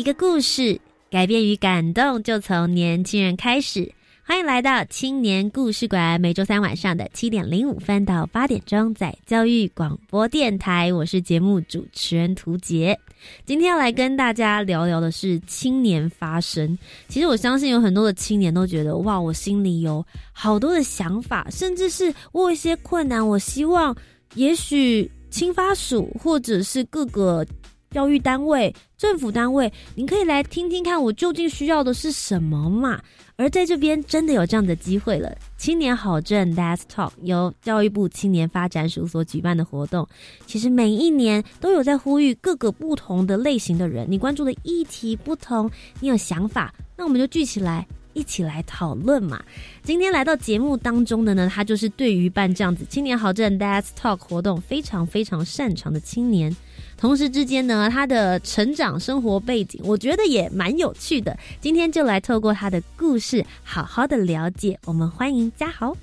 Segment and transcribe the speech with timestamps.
[0.00, 3.92] 一个故事，改变与感动就从年轻人开始。
[4.24, 12.98] 欢迎来到青年故事馆，每周三晚上的七点零五分到八点钟，在教育广播电台，我是节目主持人涂杰。
[13.44, 16.78] 今天要来跟大家聊聊的是青年发声。
[17.06, 23.94] 其实我相信有很多的青年都觉得，哇，我心里有好多的想法，甚至是我有一些困难，我希望
[24.34, 27.46] 也许青发署或者是各个。
[27.90, 33.00] 教育单位、政府单位，您可以来听听看，我究竟需要的是什么嘛？
[33.34, 35.36] 而在这边真的有这样的机会了。
[35.56, 40.06] 青年好政 Let's Talk 由教育部青年发展署所举办的活动，
[40.46, 47.86] 其实每一年都有在呼吁各个不同的类型的人，你关注的议题不同，你有想法，那我们就聚起来。
[48.12, 49.40] 一起来讨论嘛！
[49.84, 56.54] 今天来到节目当中的呢，他就是对于办这样子青年好政 Let's Talk 活动非常非常擅长的青年。
[57.00, 61.34] 同时之间呢，他的成长生活背景，我觉得也蛮有趣的。
[61.58, 64.78] 今天就来透过他的故事，好好的了解。
[64.84, 65.96] 我们欢迎嘉豪。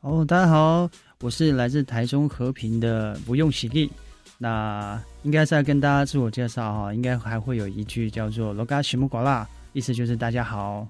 [0.00, 0.88] 哦，大家好，
[1.20, 3.92] 我是来自台中和平的不用喜力。
[4.38, 10.88] 那应该是要跟大家自我介绍哈，应该还会有一句叫做“罗嘎西木瓜拉”，意思就是大家好。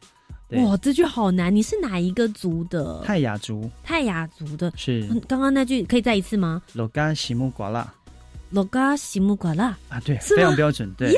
[0.51, 1.53] 哇，这句好难！
[1.53, 3.03] 你是哪一个族的？
[3.05, 3.69] 泰雅族。
[3.83, 5.05] 泰雅族的，是。
[5.27, 6.63] 刚刚那句可以再一次吗？
[6.75, 7.93] 罗嘎西木瓜拉。
[8.53, 10.93] 罗嘎西木瓜啦啊，对，非常标准。
[10.95, 11.13] 对，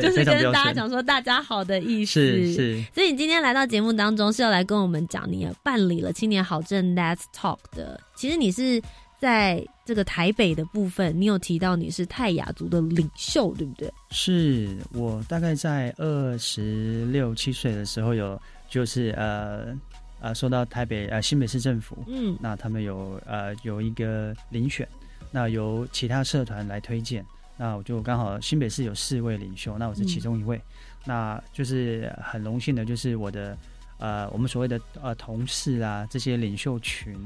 [0.00, 2.20] 就是跟大家讲说大家好的意思。
[2.20, 2.84] 是是。
[2.94, 8.00] 所以你今天来到节目当中是要来跟我们讲你办理了青年好证 Let's Talk 的。
[8.16, 8.82] 其实你是
[9.20, 13.92] 在这个台北的部分，你有提到你是泰雅族的领袖，对不对？
[14.10, 18.40] 是我大概在二十六七岁的时候有。
[18.70, 19.76] 就是呃
[20.20, 24.88] 呃，受到台北呃新北市政府，嗯，那他们有呃有一个遴选，
[25.30, 27.24] 那由其他社团来推荐，
[27.56, 30.60] 那我就刚好新北市有四位领袖，那我是其中一位，
[31.04, 33.56] 那就是很荣幸的，就是我的
[33.98, 37.16] 呃我们所谓的呃同事啊这些领袖群，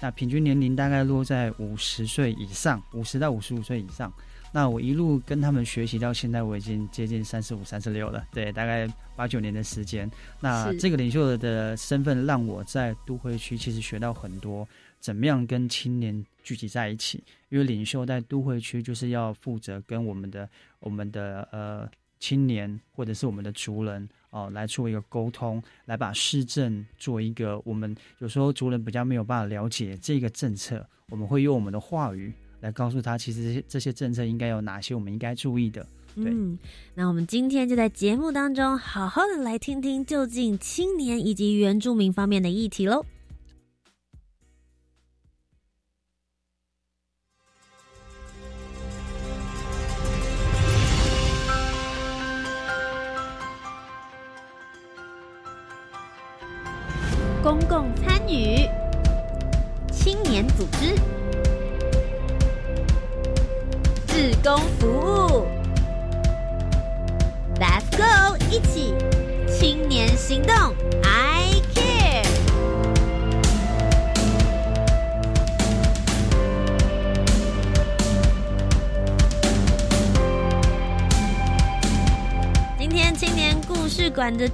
[0.00, 4.12] 那平均年龄大概落在五十岁以上，五十到五十五岁以上。
[4.52, 8.84] 那我一路跟他们学习到现在，我已经接近三十五、三十六了，对，大概
[9.14, 10.10] 八九年的时间。
[10.40, 14.66] 那这个领袖的身份让我在都会区其实学到很多，
[15.00, 17.22] 怎么样跟青年聚集在一起。
[17.48, 21.90] 因为领袖在都会区就是要负责跟我们的、我们的呃
[22.20, 32.32] 青年或者是我们的族人哦来做一个沟通，来把市政做一个我们有时候族人比较没有办法了解这个政策，我们会用我们的话语。
[32.60, 35.86] 来告诉他，其实这些这些政策应该有哪些我们应该注意的。
[36.16, 36.58] 嗯，
[36.94, 43.02] 那我们今天就在节目当中好好的来听听，究竟青年以及原住民方面的议题喽。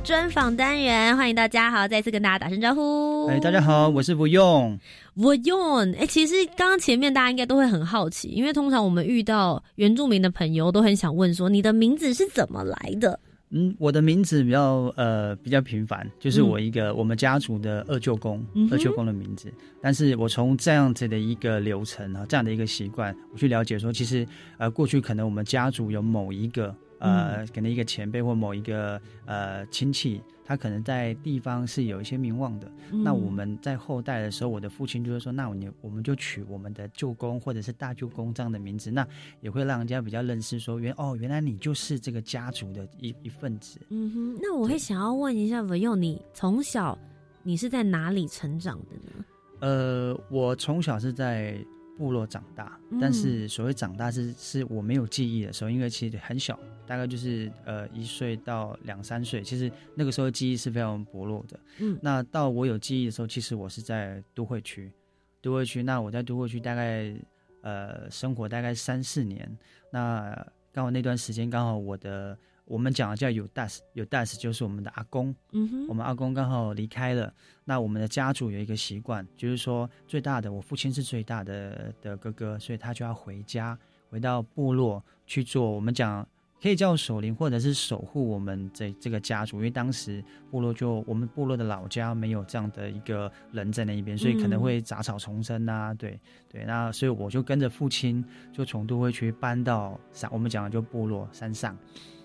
[0.07, 3.27] 专访单元，欢迎大家好，再次跟大家打声招呼。
[3.27, 4.79] 哎，大家好，我是不用。
[5.17, 13.19] 我用哎，其实刚刚前面大家应该都会很好奇，因为通常我们遇到原住民的朋友都很想问说，你的名字是怎么来的？
[13.51, 18.41] 嗯，我的名字比较呃比较平凡，就是我一个我们家族的二舅公，
[18.71, 19.53] 二舅公的名字。
[19.83, 24.25] 但是我从这样子的一个流程啊，这样的一个习惯，我去了解说，其实
[24.57, 30.23] 呃过去可能我们家族有某一个呃可能一个前辈或某一个呃亲戚。
[30.49, 32.71] 他可能在地方是有一些名望的，
[33.03, 39.05] 那我们在后代的时候，我的父亲就会说，那我我们就取我们的舅公或者是大舅公这样的名字，那
[39.41, 43.81] 也会让人家比较认识，说原哦，原来你就是这个家族的一一份子。
[43.89, 46.97] 嗯哼，那我会想要问一下文佑，你从小
[47.43, 49.25] 你是在哪里成长的呢？
[49.59, 51.59] 呃，我从小是在
[51.97, 61.59] 部落长大，但是所谓长大是是我没有记忆的时候，因为其实很小，大概就是呃一岁到两三岁，其实那个时候记忆是非常薄弱的。
[61.79, 64.93] 嗯，那到我有记忆的时候，其实我是在都会区，
[65.41, 65.83] 都会区。
[65.83, 67.15] 那我在都会区大概
[67.63, 69.59] 呃生活大概三四年，
[69.91, 72.37] 那刚好那段时间刚好我的。
[72.67, 77.33] 我们讲的叫有 das，有 das 就是我们的阿公，嗯哼，我们阿公刚好离开了。
[77.65, 83.79] 那我们的家族有一个习惯，就是说最大的，我父亲是最大的的哥哥，所以他就要回家，
[84.11, 85.71] 回到部落去做。
[85.71, 86.27] 我们讲
[86.61, 96.19] 可以叫守灵，或者是守护我们这这个家族，因为当时部落就我们部落的老家没有这样的一个人在那一边，所以可能会杂草丛生啊，对
[96.49, 96.65] 对。
[96.65, 101.79] 那所以我就跟着父亲，就从都会区搬到山，我们讲的就部落山上。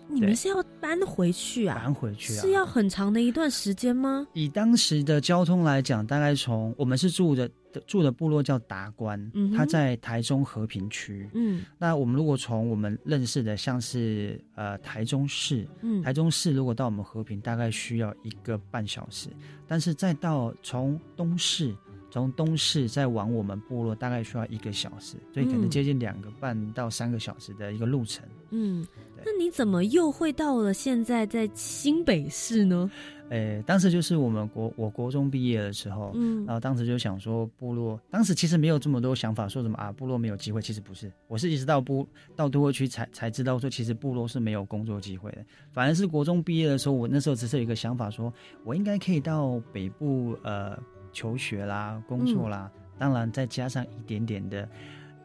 [0.08, 1.76] 你们是要搬回去啊？
[1.76, 2.42] 搬回去啊？
[2.42, 4.28] 是要很长的一段时间吗？
[4.34, 7.50] 以当时的交通来讲，大概从我们是住的
[7.88, 19.30] 住的部落叫达官，嗯，它在台中和平区，嗯，那我们如果从我们认识的，像是呃台中市，嗯，台中市如果到我们和平，大概需要一个半小时，
[19.68, 21.76] 但是再到从东市。
[22.14, 28.28] 从东市再往我们部落大概需要一个小时，所以可能接近两个半到三个小时的一个路程。
[28.50, 28.86] 嗯，
[29.26, 32.90] 那你怎么又会到了现在在新北市呢？
[33.30, 45.46] 诶，当时就是我们国我国中毕业的时候，嗯，然后当时就想说部落，当时其实没有这么多想法，说什么啊部落没有机会，其实不是，我是一直到部到都会区才才知道说，其实部落是没有工作机会的。
[45.72, 48.34] 反而是国中毕业的时候，我那时候只是有一个想法，说
[48.66, 50.78] 我应该可以到北部，呃。
[51.14, 54.66] 求学啦，工作啦，当然再加上一点点的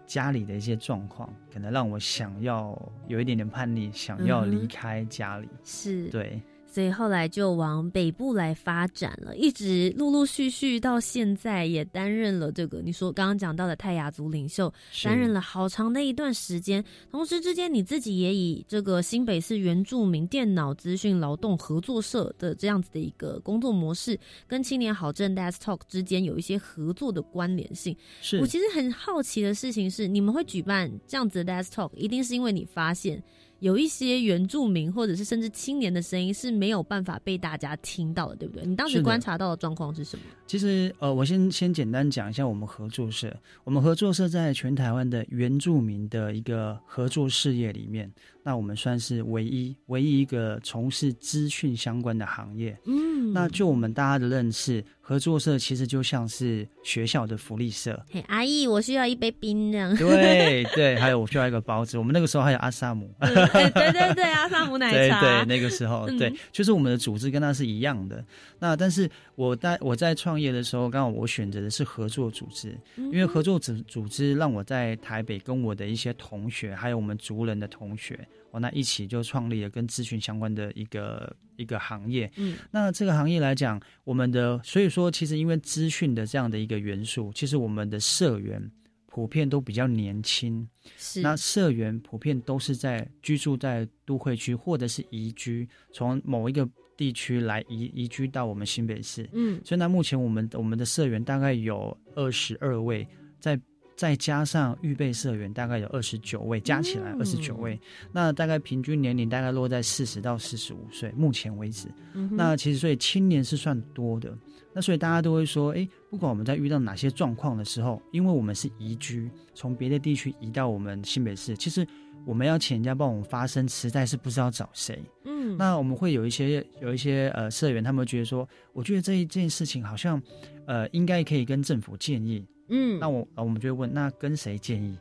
[0.07, 5.49] 家里的一些状况，可能让我想要有一点点叛逆，想要离开家里。
[5.65, 6.41] 是，对。
[6.77, 14.71] 所以后来就往北部来发展了，一直陆陆续续到现在也担任了这个你说刚刚讲到的泰雅族领袖，
[15.03, 16.85] 担任了好长的一段时间。
[17.11, 27.97] 同时之间，你自己也以这个新北市原住民电脑资讯劳动合作社的这样子的一个工作模式，跟青年好政 Desk Talk 之间有一些合作的关联性。
[28.21, 33.25] 是我其实很好奇的事情是，你们会举办这样子的 Desk Talk，一定是因为你发现。
[33.61, 38.67] 有一些原住民或者是甚至青年的声音是没有办法被大家听到的，对不对？
[38.67, 40.23] 你当时观察到的状况是什么？
[40.47, 43.35] 其实，呃，我先先简单讲一下我们合作社。
[43.65, 48.13] 我们合作社在全台湾的原住民的一个合作事业里面，
[48.47, 52.79] 那我们算是唯一唯一一个从事资讯相关的行业。
[52.87, 54.85] 嗯，那就我们大家的认识。
[55.01, 58.05] 合作社其实就像是学校的福利社。
[58.11, 59.95] 嘿，阿姨，我需要一杯冰这样。
[59.95, 61.97] 对 对，还有我需要一个包子。
[61.97, 63.09] 我们那个时候还有阿萨姆。
[63.21, 65.21] 对对对，阿萨姆奶茶。
[65.23, 68.25] 对对，那个时候对，就是我们的组织跟他是一样的。
[68.59, 78.19] 那但是我在我在创业的时候，刚好我选择的是合作组织，因为合作组组织让我在台北跟我的一些同学，还有我们族人的同学。
[78.59, 82.31] 那一起就创立了跟咨询相关的一个一个行业。
[82.37, 88.71] 嗯，那这个行业来讲，我们的所以说，其实因为资讯的这样的一个元素，其实我们的社员
[89.07, 90.69] 普遍都比较年轻。
[90.97, 99.29] 是，那社员普遍都是在居住在都会区或者是移居，从某一个地区来移移居到我们新北市。
[99.33, 103.07] 嗯，所以那，目前我们我们的社员大概有二十二位
[103.41, 103.61] 在。
[103.97, 107.81] 再加上预备社员，大概有二十九位，加起来二十九位。
[108.13, 111.89] 那大概平均年龄大概落在四十到四十五岁，目前为止。
[112.31, 114.37] 那其实所以青年是算多的。
[114.75, 121.87] 那所以大家都会说，哎，不管我们在遇到哪些状况的时候，因为我们是移居，从别的地区移到我们新北市，其实
[122.27, 125.03] 我们要请人家帮我们发声，实在是不知道找谁。
[125.25, 130.21] 嗯，那我们会有一些有一些呃社员，他们觉得说，我觉得这一件事情好像，
[130.67, 132.45] 呃，应该可以跟政府建议。
[132.69, 134.99] 嗯，那我啊，我们就会问，那跟谁建议？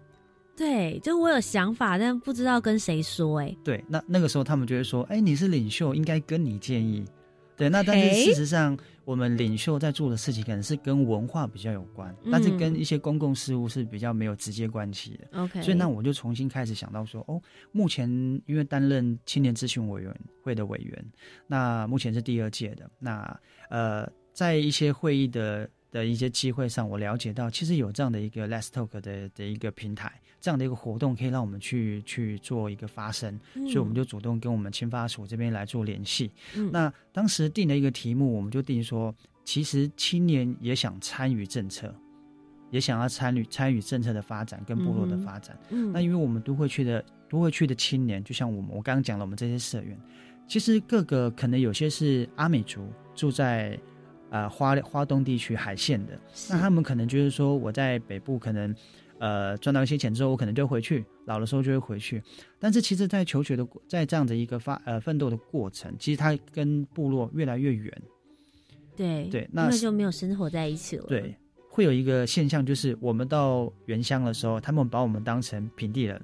[0.58, 3.40] 对，就我有想法，但不知道跟谁说。
[3.40, 7.04] 哎，对，那那个时候他们就会说，哎，你是领袖，应该跟你建议。
[7.58, 15.42] 对，那但是事实上，我们领袖在做的事情可能是跟文化比较有关，但是跟一些公共事务是比较没有直接关系的。
[15.42, 17.42] OK，所以那我就重新开始想到说，哦，
[17.74, 18.10] 目前
[18.46, 21.06] 因为担任青年咨询委员会的委员，
[21.48, 25.70] 那目前是第二届的，那呃，在一些会议的。
[25.96, 30.12] 的一些机会上，我了解到，其实有这样的一个 Let's Talk 的的一个平台，
[30.42, 36.30] 这样的一个活动，可以让我们去去做一个发声，所以我们就主动跟我们青发署这边来做联系。
[36.70, 41.96] 那当时定了一个题目，我们就定说，其实青年也想参与政策，
[42.72, 45.58] 也想要参与参与政策的发展跟部落的发展。
[45.94, 49.98] 那因为我们都会去的都会去的青年，就像我们我刚刚讲了，我们这些社员，
[50.46, 53.80] 其实各个可能有些是阿美族住在。
[54.36, 58.76] 呃花花东地区海线的，那他们可能就是说我在北部可能
[59.18, 62.22] 呃赚到一些钱之后，我可能就回去，老的时候就会回去。
[62.60, 68.02] 但是其实，在求学的在这样的一个发呃奋斗的过程，其实他跟部落越来越远。
[68.98, 71.06] 对对，那就没有生活在一起了。
[71.08, 71.34] 对，
[71.70, 76.22] 会有一个现象，就是我们到原乡的时候，他们把我们当成平地人。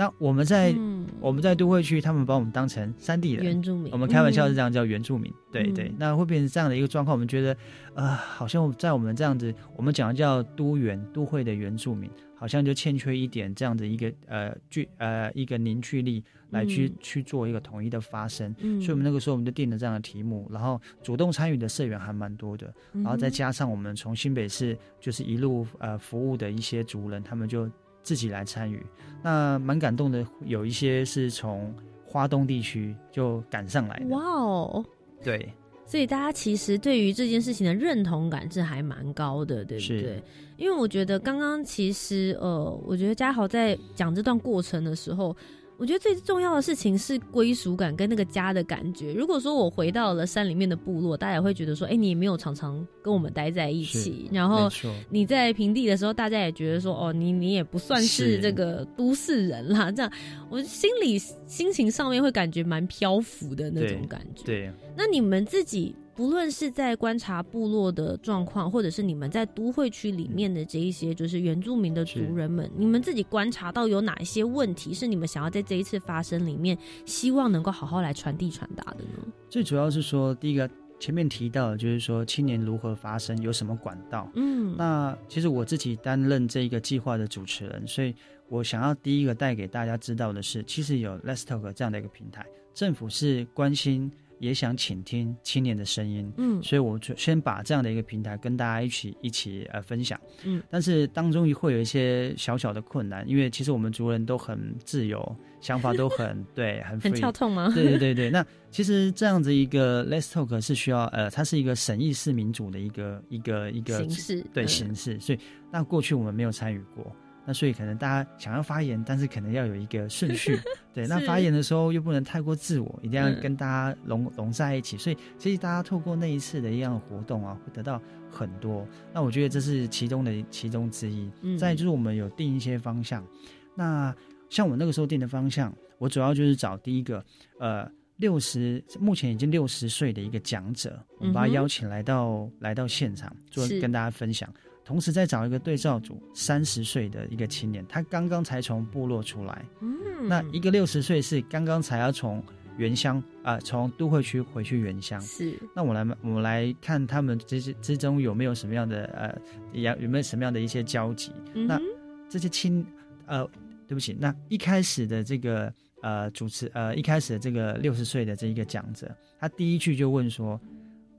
[0.00, 0.74] 那我们在
[1.20, 3.92] 我们在都会区，他们把我们当成山地人，原住民。
[3.92, 5.92] 我们开玩笑是这样叫原住民，对对。
[5.98, 7.54] 那会变成这样的一个状况，我们觉得，
[7.92, 18.54] 呃，好像在我们这样子，我们讲的叫都原都会的原住民，好像就欠缺一点这样的一个呃聚呃一个凝聚力，来去去做一个统一的发声。
[18.58, 27.70] 所以，我们那个时候我们就定了这样的题目，然后主动参与的社员还蛮多的，然后再加上我们从新北市就是一路呃服务的一些族人，他们就。
[28.02, 28.84] 自己来参与，
[29.22, 30.26] 那蛮感动的。
[30.44, 34.06] 有一些是从花东地区就赶上来的。
[34.08, 34.84] 哇哦，
[35.22, 35.52] 对，
[35.86, 40.22] 所以大家其实对于这件事情的认同感是还蛮高的，对不对？
[40.56, 45.36] 因为我觉得刚刚其实呃，我觉得嘉豪在讲这段过程的时候。
[45.80, 49.14] 我觉得最重要的事情是归属感跟那个家的感觉。
[49.14, 54.28] 如果说我回到了山里面的部落，大家也会觉得说，哎，你没有常常跟我们待在一起。
[54.30, 54.68] 然后
[55.08, 59.90] 你在平地的时候，大家也觉得说，哦，你你也不算是这个都市人啦。
[59.90, 60.12] 这样，
[60.50, 64.44] 我心里心情上面会感觉蛮漂浮的那种感觉。
[64.44, 65.96] 对，那你们自己。
[66.20, 79.32] 不论是在观察部落的状况，或者是你们在都会区里面的这一些，就是原住民的族人们，你们自己观察到有哪一些问题是你们想要在这一次发生里面，希望能够好好来传递传达的呢？
[79.48, 84.30] 最主要是说，第一个前面提到的就是说青年如何发声，有什么管道？
[84.34, 88.14] 嗯，那其实我自己担任这一个计划的主持人，所以
[88.50, 94.12] 我想要第一个带给大家知道的是，其实有 Let's Talk 这样的一个平台，政府是关心。
[94.40, 107.70] 也想倾听青年的声音，嗯，所以我就先把这样的一个平台跟大家一起一起呃分享，嗯，但是当中会有一些小小的困难，因为其实我们族人都很自由，想法都很 对，很很跳痛吗？
[107.74, 115.38] 对对对对，那其实这样子一个 Let's Talk 是需要呃，它是一个审议式民主的一个一个一个形式，对形式，所以
[115.70, 117.14] 那过去我们没有参与过。
[117.46, 120.58] 那所以可能大家想要发言，但是可能要有一个顺序，
[120.92, 121.06] 对。
[121.06, 124.96] 那发言的时候又不能太过自我，一定要跟大家融融在一起。
[124.98, 128.86] 所以其实大家透过那一次的一样活动啊，会得到很多。
[129.12, 131.30] 那我觉得这是其中的其中之一。
[131.58, 133.26] 再就是我们有定一些方向。
[133.74, 134.14] 那
[134.48, 137.24] 像我那个时候定的方向，我主要就是找第一个，
[137.58, 144.52] 呃，六十目前已经六十岁的一个讲者，我们把他邀请来到来到现场，做跟大家分享。
[144.90, 149.64] 同时再找一个对照组，三十岁的一个青年，他刚刚才从部落出来。
[149.78, 152.42] 嗯，那一个六十岁是刚刚才要从
[152.76, 155.20] 原乡啊，从都会区回去原乡。
[155.20, 159.38] 是，那我来，我们来看他们之之中有没有什么样的呃，
[159.72, 161.30] 有有没有什么样的一些交集？
[161.54, 161.80] 那
[162.28, 162.84] 这些青
[163.26, 163.48] 呃，
[163.86, 170.60] 对不起，那一开始的这个呃主持呃，一开始的这个六十岁的这一个讲者，他第一句就问说：“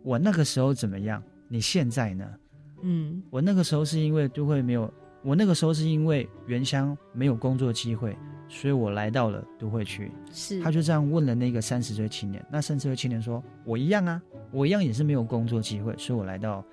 [0.03, 1.23] 我那个时候怎么样？
[1.47, 2.29] 你现在呢？”
[2.81, 4.91] 嗯，我那个时候是因为都会没有，
[5.23, 10.11] 我那个时候是因为原乡没有工作机会，所以我来到了都会区。
[10.31, 14.21] 是，他就这样问了那个三十岁青年，那三十岁青年说：“我一样啊，
[14.51, 16.65] 我一样也是没有工作机会，所以我来到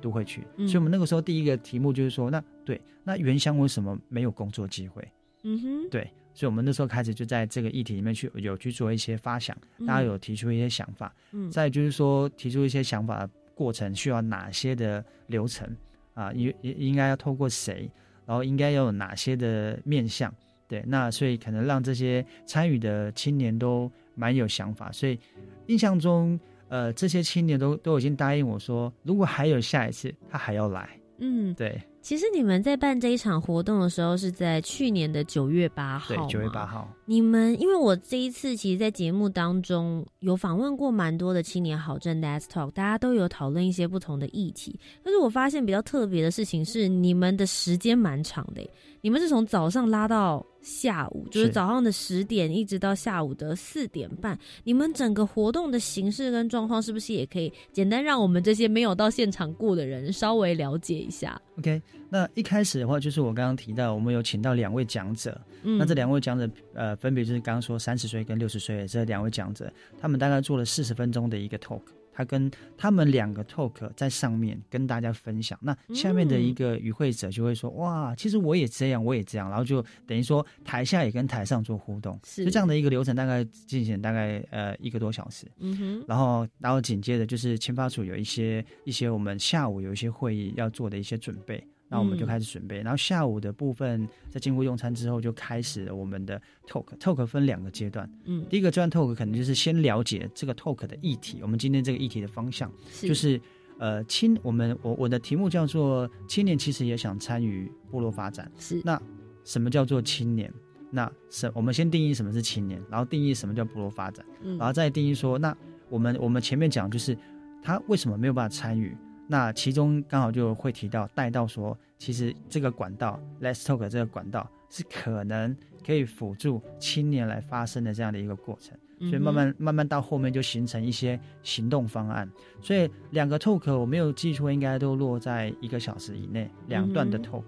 [0.00, 5.06] 都会区。”所以我们那个时候第一个题目就是说，那对，那原乡为什么没有工作机会？
[5.42, 11.14] 嗯哼，对，所以我们那时候开始就在这个议题里面去有去做一些发想，大家有提出一些想法。
[11.32, 13.28] 嗯，再就是说提出一些想法。
[13.58, 15.68] 过程需要哪些的流程
[16.14, 16.32] 啊？
[16.32, 17.90] 应应应该要透过谁？
[18.24, 20.32] 然后应该要有哪些的面向？
[20.68, 24.92] 对，那所以可能让这些参与的青年都蛮有想法。
[24.92, 25.18] 所以
[25.66, 26.38] 印象中，
[26.68, 30.88] 呃，这些青年都都已经答应我说，如果还有下一次，他还要来。
[31.18, 31.80] 嗯，对。
[32.00, 36.14] 其实你们在办这一场活动的时候，是在去年的九月八号。
[36.14, 36.88] 对，九月八号。
[37.04, 44.78] 你们因为我这一次其实，在节目当中有访问过蛮多的青年好政 Let's Talk，大家都有讨论一些不同的议题。
[45.02, 48.66] 但是我发现比较特别的事情是，你们的时间蛮长的。
[49.00, 54.38] 你们是从早上拉到下午，就是早上的十点一直到下午的四点半。
[54.64, 61.80] 你们整个活动的形式跟状况，是不是也可以简单让我们这些没有到现场过的人稍微了解一下？OK。
[62.10, 65.38] 那一开始的话，就是我刚刚提到，我们有请到两位讲者。
[65.62, 71.82] 嗯，那这两位讲者，呃，分别就是刚刚说三十岁跟六十岁的这两位讲者，他们大概做了四十分钟的一个 talk。
[72.18, 85.46] 他跟他们两个 talk 在上面跟大家分享，那下面的一个与会者就会说：“哇，其实我也这样，我也这样。”然后就等于说台下也跟台上做互动，就这样的一个流程，大概进行大概呃一个多小时。
[85.60, 91.64] 嗯哼，然后然后紧接着就是签发处有一些一些我们下午有一些会议要做的一些准备。
[91.88, 96.84] 那我们就开始准备，然后下午的部分在经过用餐之后，就开始了我们的 talk。
[96.98, 103.40] talk 分两个阶段，嗯，第一个阶段 talk 可能就是先了解这个 talk 的议题，我们今天这个议题的方向，就是
[103.78, 109.00] 呃青，我们我我的题目叫做青年其实也想参与部落发展，是那
[109.44, 110.52] 什么叫做青年？
[110.90, 114.24] 那什我们先定义什么是青年，然后定义什么叫部落发展，
[114.58, 115.56] 然后再定义说，那
[115.88, 117.16] 我们我们前面讲就是
[117.62, 118.96] 他为什么没有办法参与？
[119.30, 125.54] 那其中刚好就会提到带到说，其实这个管道，Let's Talk 这个管道是可能
[125.86, 128.74] 可以辅助青年来发生的这样的一个过程，
[129.10, 132.26] 所以慢慢慢慢到后面就形成一些行动方案。
[132.62, 137.44] 所以两个 Talk 我没有记错，应该都落在一个小时以内，两段的 Talk。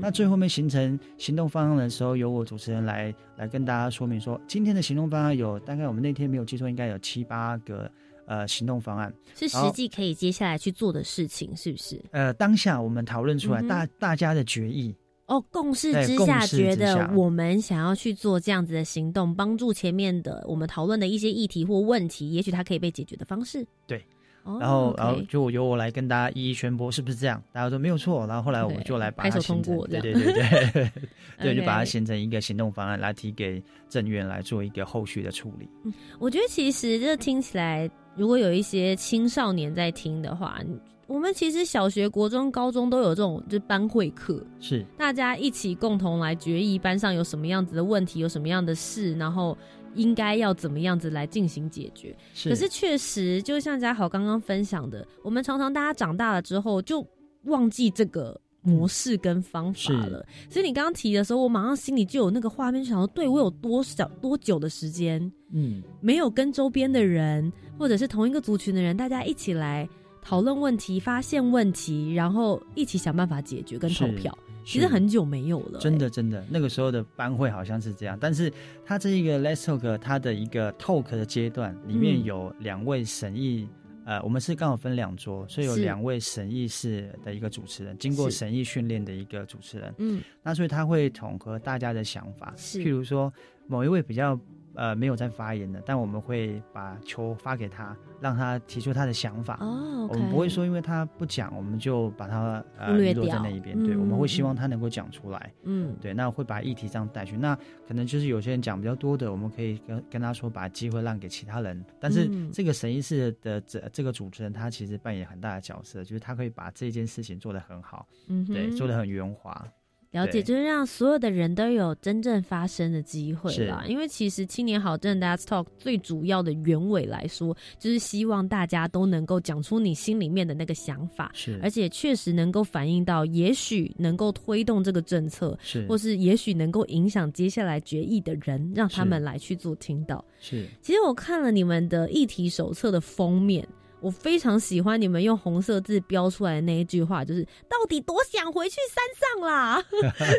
[0.00, 7.88] 那最后面形成行动方案的时候，由我主持人来来跟大家说明说，今天的行动方案有大概我们那天没有记错，应该有七八个。
[8.30, 12.00] 呃，行动方案是实际可以接下来去做的事情，是不是？
[12.12, 14.94] 呃，当下我们讨论出来大大家的决议
[15.26, 23.66] 哦，共识之下觉得我们想要去做这样子的行动，帮助前面的我们讨论的一些议题或问题，也许它可以被解决的方式。
[23.88, 24.00] 对。
[24.42, 27.40] 然后，然后就由我来跟大家一一宣布，是不是这样？
[27.52, 28.26] 大家说没有错。
[28.26, 30.90] 然后后来我们就来把它通过，对对对对，
[31.38, 35.68] 对，就把它形成一个行动方案，来提给政院来做一个后续的处理。
[35.84, 40.60] 嗯，我觉得其实这听起来，如果有一些青少年在听的话，
[41.06, 49.56] 我们其实小学、国中、高中都有这种就是班会课，是大家一起共同来决议班上有什么样子的问题，有什么样的事，然后。
[49.96, 52.16] 应该要怎么样子来进行解决？
[52.44, 57.04] 可是确实，就像嘉豪刚刚分享的，我们常常大家长大了之后就
[57.46, 60.24] 忘记这个模式跟方法了。
[60.48, 65.20] 所以你刚刚提的时候，我马上心里就有那个画面，就想说：对我有多少多久的时间，
[65.52, 69.88] 嗯，没有跟周边的人或者是同一个族群的人，大家一起来
[70.20, 74.36] 讨论问题、发现问题，然后一起想办法解决跟投票。
[74.66, 78.18] 其实很久没有了，真的真的，那个时候的班会好像是这样。
[78.20, 78.52] 但是
[78.84, 83.66] 他这一个 Let's Talk，他的一个 Talk 的阶段里面有两位审议，
[84.04, 89.94] 呃，我们是刚好分两桌，所以有两位审议室的一个主持人，经过审议训练的一个主持人。
[89.96, 93.32] 嗯，那所以他会统合大家的想法，譬如说
[93.66, 94.38] 某一位比较。
[94.74, 99.58] 呃，没有在发言的，但我们会把球发给他，让他提出他的想法。
[99.60, 103.76] 哦，我们不会说因为他不讲，我们就把他呃落在那一边。
[103.84, 105.52] 对，我们会希望他能够讲出来。
[105.64, 107.36] 嗯，对，那会把议题这样带去。
[107.36, 107.56] 那
[107.86, 111.84] 可能就是有些人讲比较多的，我们可以跟跟他说，把机会让给其他人。
[111.98, 118.06] 但是这个审议室的这这个主持人，他其实扮演很大的角色，就是他可以把这件事情做得很好。
[118.28, 119.66] 嗯，对，做得很圆滑。
[120.10, 123.84] 了解，就是让所有的人都有真正发声的机会啦。
[123.86, 140.24] 因为其实青年好政 Let's Talk 最主要的原委来说，就是希望大家都能够讲出你心里面的那个想法，是，而且确实能够反映到，也许能够推动这个政策，是，或是也许能够影响接下来决议的人，让他们来去做听到。
[140.40, 143.64] 是，其实我看了你们的议题手册的封面。
[144.00, 149.04] 我非常喜欢你们用红色字标出来的那一句话，就是到底多想回去山
[149.40, 149.84] 上啦！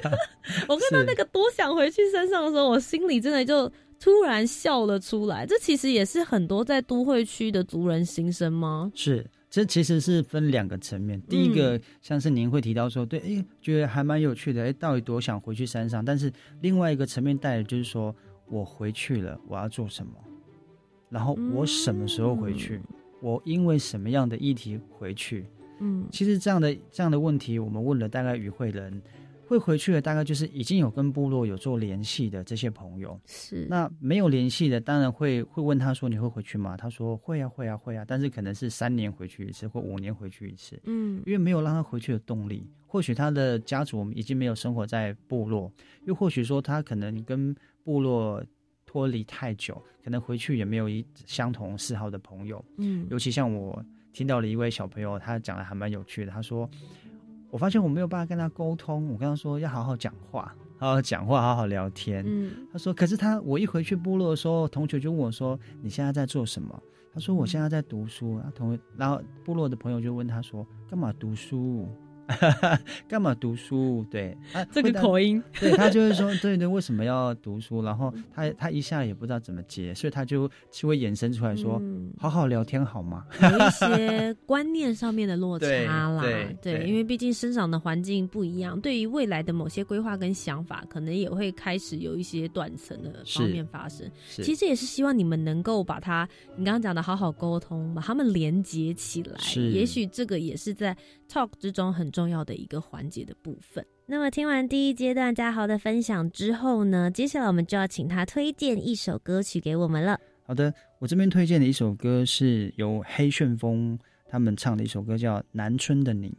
[0.68, 5.46] 我看到那个多想回去山上的时候，我心里真的就突然笑了出来。
[5.46, 8.92] 这其实也是很多在都会区的族人心声吗？
[8.96, 11.22] 是，这其实是分两个层面。
[11.30, 16.04] 第一个像是您会提到说，对，哎，觉得还蛮有趣的，哎，到底多想回去山上？
[16.04, 18.16] 但是另外一个层面带的就是说
[18.48, 20.14] 我回去了，我要做什么？
[21.10, 22.82] 然后我什么时候回去？
[23.22, 25.46] 我因为什么样的议题回去？
[25.80, 29.02] 嗯，其实这样的这样的问题，我们问了大概与会人
[29.48, 33.20] 会回去的，大概就是已经有跟部落有做联系的这些朋友。
[33.26, 40.80] 是，那没有联系的，当然会会问他说：“你会回去吗？”他说：“会啊，会啊，会啊。”但是可能是三年回去一次，或五年回去一次。
[40.86, 42.70] 嗯，因为没有让他回去的动力。
[42.86, 45.72] 或许他的家族已经没有生活在部落，
[46.06, 48.44] 又或许说他可能跟部落。
[48.92, 52.62] 脱离太久，可能回去也没有一相同嗜好的朋友。
[52.76, 56.32] 嗯，尤其像我听到了一位小朋友，他讲的还蛮有趣的。
[56.32, 56.70] 他说
[57.50, 59.08] ：“我发现我没有办法跟他沟通。
[59.08, 66.78] 我跟他说要好好讲话，好好讲话，好好聊天。”嗯，他说：“可是他我一回去部落的时候，同学就问我说：‘你现在在做什么？’
[67.14, 71.88] 他说：‘我现在在读书。’啊，同然后部落的朋友就问他说：‘干嘛读书？’”
[73.08, 74.06] 干嘛读书？
[74.10, 77.82] 对，啊， 这个口音， 对他就是说，对对，为什么要读书？
[77.82, 81.82] 然后他他一下也不知道怎么接，所以他就就会衍生出来说，
[82.18, 83.26] 好好聊天好吗？
[83.42, 86.24] 有一些观念上面的落差啦，
[86.62, 94.10] 对，因为毕竟生长的环境不一样，对于未来的某些规划跟想法，可能也会开始有一些断层的方面发生。
[94.30, 99.38] 其实也是希望你们能够把它，你刚刚讲的好好沟通，把他们连接起来。
[99.72, 100.96] 也许这个也是在
[101.32, 103.86] talk 之中很重要的一个环节的部分。
[104.08, 110.20] 那么听完第一阶段嘉豪的分享之后呢，接下来我们就要请他推荐一首歌曲给我们了。
[110.44, 116.30] 好的，我这边推荐的一首歌是由黑旋风他们唱的一首歌，叫《南村的你》。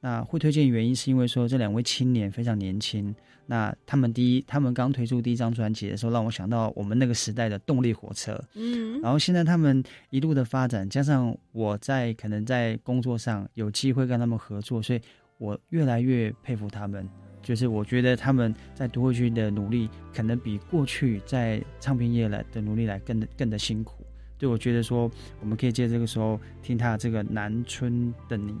[0.00, 3.14] 那会推荐原因是因为说这两位青年非常年轻。
[3.46, 8.40] 那他们第一，他们刚推出第一张专辑的时候，让我想到我们那个时代的动力火车。
[8.54, 15.00] 嗯，然后现在他们一路的发展，加上我在可能在工作上有机会跟他们合作，所以
[15.38, 17.08] 我越来越佩服他们。
[17.42, 24.04] 就是我觉得他们在都会区的努力，可能比过去在唱片业来的努力来更的更的辛苦。
[24.36, 28.54] 对我觉得说，我们可以借这个时候听他这个南村的你。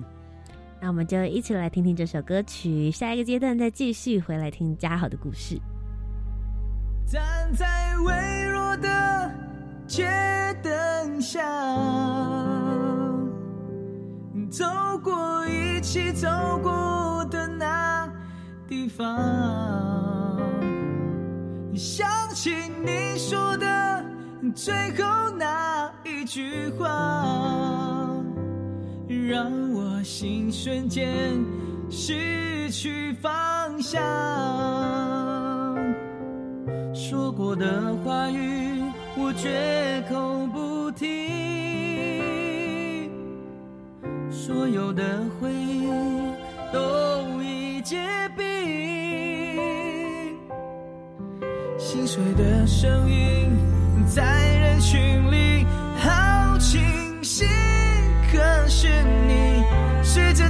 [0.82, 5.60] 那我们就一起来听听这首歌曲，下一个阶段再继续回来听嘉豪的故事。
[7.06, 7.20] 站
[7.52, 7.66] 在
[7.98, 9.30] 微弱的
[9.86, 10.08] 街
[10.62, 11.42] 灯下，
[14.50, 14.64] 走
[15.02, 16.28] 过一起走
[16.62, 18.10] 过的那
[18.66, 19.18] 地方，
[21.74, 24.04] 想起你说的
[24.54, 27.89] 最后那一句话。
[29.30, 31.08] 让我心瞬间
[31.88, 34.02] 失去方向，
[36.92, 38.82] 说过的话语
[39.16, 41.06] 我绝口不提，
[44.32, 45.86] 所有的回忆
[46.72, 47.98] 都已结
[48.36, 48.44] 冰，
[51.78, 53.48] 心碎的声音
[54.08, 54.24] 在
[54.58, 54.98] 人群
[55.30, 55.64] 里
[58.82, 58.88] 是
[59.28, 59.62] 你
[60.02, 60.48] 随着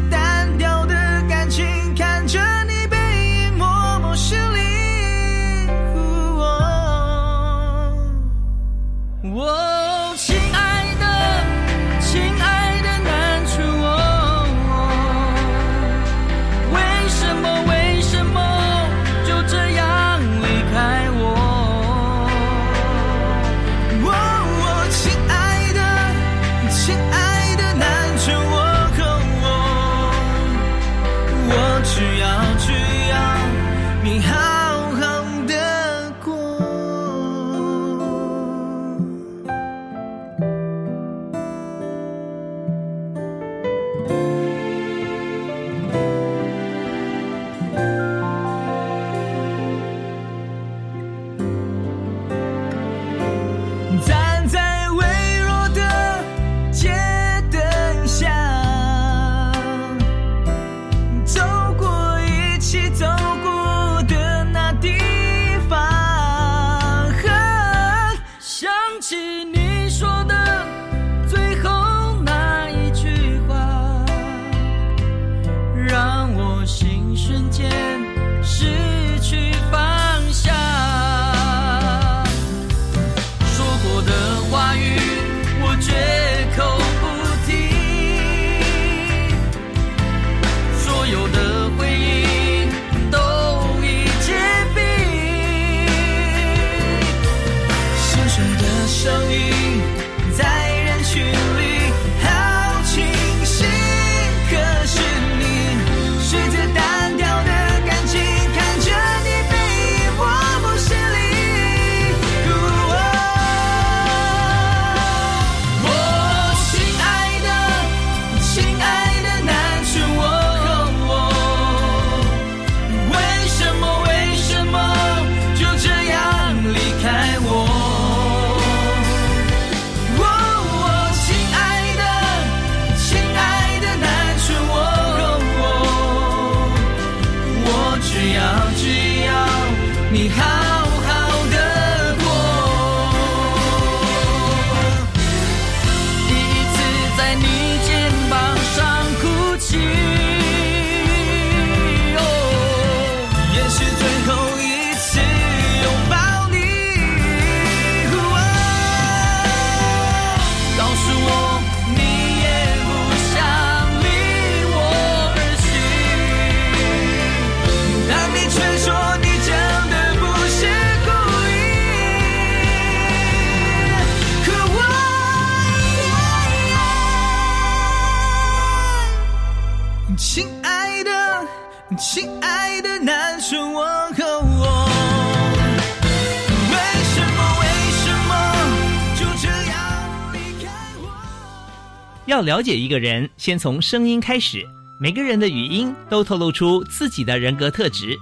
[192.41, 194.67] 要了解一个人，先从声音开始。
[194.99, 198.17] 每个人的语音都透露出自己的人格特质。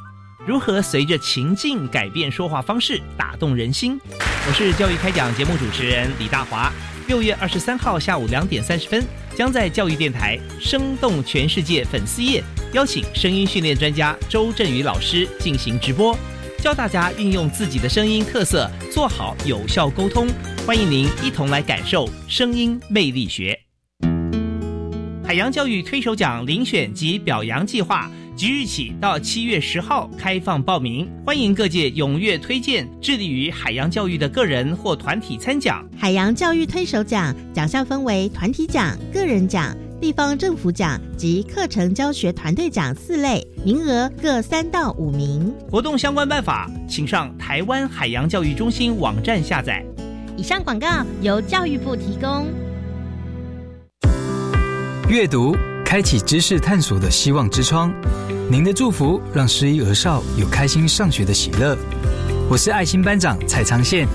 [0.44, 3.96] 如何随着情境改变说话方式，打动人心？
[4.48, 6.72] 我是教育开讲节目主持人李大华。
[7.06, 9.04] 六月二十三号下午两点三十分，
[9.36, 16.18] 将在教育电台“生动全世界”粉丝页邀请声音训练专家周振宇老师进行直播，
[16.58, 20.26] 教大家运用自己的声音特色，做好有效沟通。
[20.66, 23.67] 欢迎您一同来感受声音魅力学。
[25.28, 28.10] 海洋教育推手奖遴选及表扬计划。
[28.34, 35.86] 即日起到七月十号开放报名，欢迎各界踊跃推荐致力于海洋教育的个人或团体参奖。
[35.98, 45.52] 海洋教育推手奖奖项分为团体奖、个人奖、地方政府奖及课程教学团队奖四类，名额各三到五名。
[45.70, 49.84] 活动相关办法，请上台湾海洋教育中心网站下载。
[50.38, 52.46] 以上广告由教育部提供。
[55.08, 55.56] 阅读。
[55.84, 57.90] 开启知识探索的希望之窗，
[58.50, 61.74] 您的祝福让失依儿少有开心上学的喜乐。
[62.50, 64.06] 我是爱心班长蔡昌宪，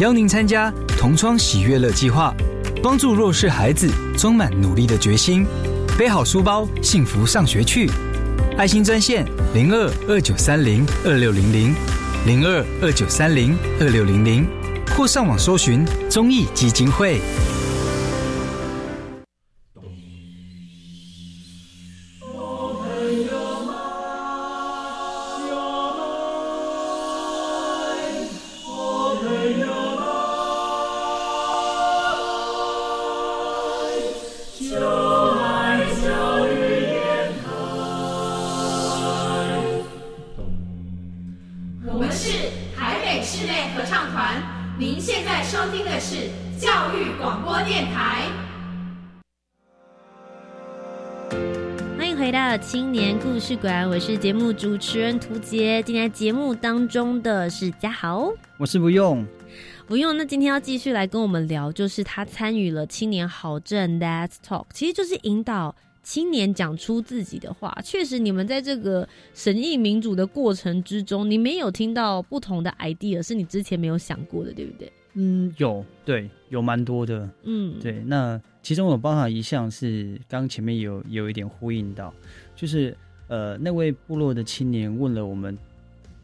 [0.00, 2.34] 邀您参加同窗喜悦乐计划，
[2.82, 5.46] 帮助弱势孩子充满努力的决心，
[5.96, 7.90] 背好书包，幸福上学去。
[8.58, 11.74] 爱心专线零二二九三零二六零零
[12.26, 14.46] 零二二九三零二六零零，
[14.94, 17.18] 或上网搜寻中义基金会。
[53.64, 55.82] 馆，我是节目主持人涂杰。
[55.84, 59.26] 今天节目当中的是嘉豪，我是不用
[59.86, 60.14] 不用。
[60.18, 67.74] 那今天要继续来跟我们聊，就是他参与了青年好政 Let's Talk，其实就是引导青年讲出自己的话。
[67.82, 74.92] 确实，你们在这个审议民主的过程之中，你没有听到不同的 idea，是你之前没有想过的，对不对？
[75.14, 77.26] 嗯，有，对，有蛮多的。
[77.44, 78.02] 嗯，对。
[78.04, 82.12] 那其中有包含一项是刚前面有有一点呼应到，
[82.54, 82.94] 就是。
[83.28, 85.56] 呃，那位部落的青年问了我们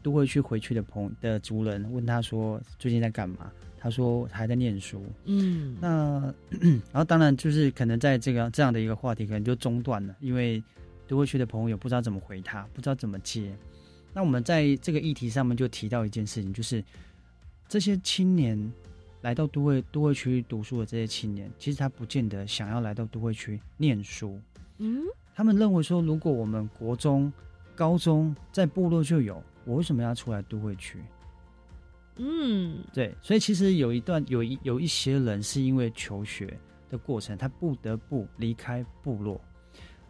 [0.03, 3.51] 都会区回去的朋的族人，问他说最近在干嘛？
[3.79, 5.03] 他说还在念书。
[5.25, 6.33] 嗯，那
[6.91, 10.63] 然后当然就是可能在这个这样的一个话题，可能就中断了，因为
[11.07, 13.51] 都会区的朋友不知道怎么回他，不知道怎么接。
[14.13, 16.83] 那我们在这个议题上面就提到一件事情，就是
[17.67, 18.71] 这些青年
[19.21, 24.39] 来到都会都会区读书的这些青年，其实他不见得想要来到都会区念书。
[24.77, 25.01] 嗯。
[25.33, 27.31] 他们认为说，如果我们国中、
[27.75, 30.99] 高中在部落就有，我为什么要出来都会区？
[32.17, 39.39] 嗯，对，所以其实有一段有一有一些人是因为求学的过程，他不得不离开部落。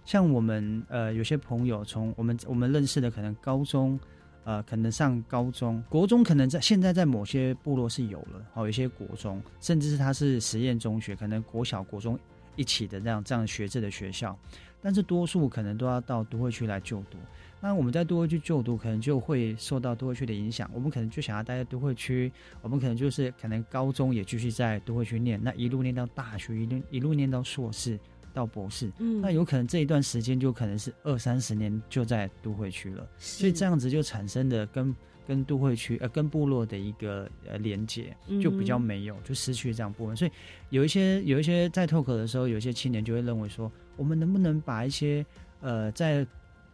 [0.03, 3.97] 像我们呃有些朋友从我们我们认识的，可能高中
[4.43, 12.19] 呃可能上高中、国中，可能在现在在某些部落是有了，好，有些国中，甚至是他是实验中学，可能国小、国中
[12.55, 14.37] 一起的这样这样学制的学校。
[14.81, 17.17] 但是多数可能都要到都会区来就读，
[17.59, 20.69] 那我们在都会区就读，可能就会受到都会区的影响。
[20.73, 27.99] 我们可能就想要待在都会区，我们可能就是可能高中也继续在都会区念，那一路念到大学，一路一路念到硕士
[28.33, 34.95] 到博士，嗯，那有可能这一段时间就可能是二三十年就在都会区了，所以这样子就产生的跟
[35.31, 40.15] 跟都会区呃跟部落的一个呃连接就比较没有，就失去这样部分。
[40.15, 40.31] 所以
[40.69, 43.71] 有一些有一些在 talk 的时候，有一些青年就会认为说。
[43.97, 45.23] 我们能不能把一些
[45.59, 46.25] 呃在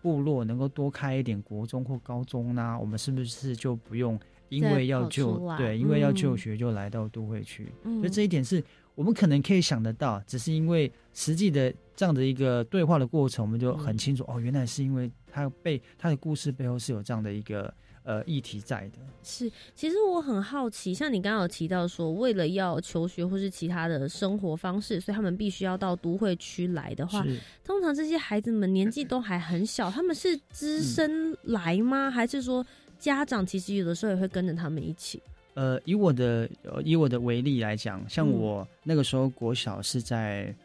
[0.02, 2.78] 部落能够多开一点国中或高中呢？
[2.80, 4.18] 我们是不是就不用
[4.48, 7.68] 因为要就对，因为要就学就来到都会区？
[7.84, 8.64] 所以这一点是
[8.96, 17.74] 我们可能可以想得到，只是因为实际的这样的一个对话的过程，我们就很清楚哦，原来是因为他被他的故事背后是有这样的一个。
[18.08, 27.22] 呃，议题在的是，其实我很好奇，像你刚刚有提到说，为了要求学或是其他的生活方式，所以他们必须要到都会区来的话，
[27.66, 32.10] 通常这些孩子们年纪都还很小，他们是只身来吗？
[32.10, 32.66] 还是说
[32.98, 35.22] 家长其实有的时候也会跟着他们一起？
[35.56, 36.50] 呃，以我的
[36.86, 40.56] 以我的为例来讲，像我那个时候国小是在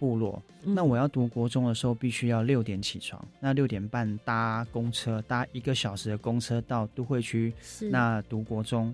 [0.00, 0.42] 部落。
[0.64, 7.52] 那我要读国中的时候，必须要六点起床，那六点半搭公车，搭一个小时的公车到都会区，
[7.90, 8.92] 那读国中，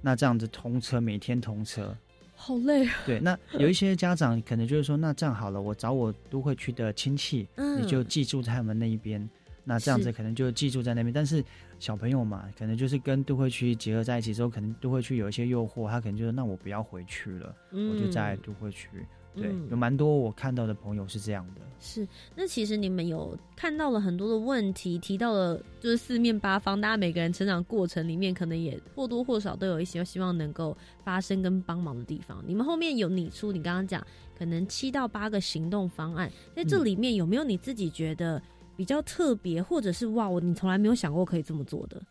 [0.00, 1.94] 那这样子通车，每天通车，
[2.34, 2.94] 好累啊。
[3.04, 9.28] 对，那有一些家长可能就是说，那这样好了，我找我都会区的亲戚，你就寄住在他们那一边。
[9.66, 11.42] 那这样子可能就记住在那边，但是
[11.78, 18.88] 小朋友嘛，可能就是跟都会区结合在一起之后，可能都会区有一些诱惑，他可能就是那我不要回去了，我就在都会区。
[19.36, 21.60] 对，有蛮多我看到的朋友是这样的。
[21.80, 32.42] 是，那其实你们有看到了很多的问题，提到了就是四面八方，大家每个人成长过程里面，可能也或多或少都有一些希望能够发生跟帮忙的地方。
[32.46, 34.06] 你们后面有拟出你刚刚讲
[34.38, 38.40] 可能七到八个行动方案，在这里面有没有你自己觉得？
[38.76, 42.02] 比较特别，或者是哇，我你从来没有想过可以这么做的。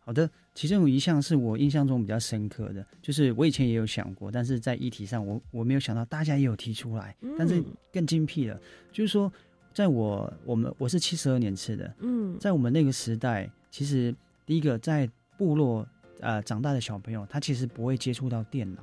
[0.00, 9.32] 好的，其中有一项是我印象中比较深刻的，就是我以前也有想过，但是在议题上，我我没有想到大家也有提出来，但是更精辟的，就是说，
[9.72, 14.12] 在我我们我是七十二年次的，嗯，在我们那个时代，其实
[14.44, 15.86] 第一个在部落
[16.18, 18.82] 呃长大的小朋友，他其实不会接触到电脑，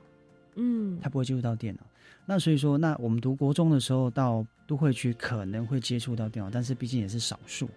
[0.56, 1.82] 嗯，他不会接触到电脑。
[2.26, 7.70] 那所以说，那我们读国中的时候，到都会区可能会接触到电脑，但是毕竟也是少数。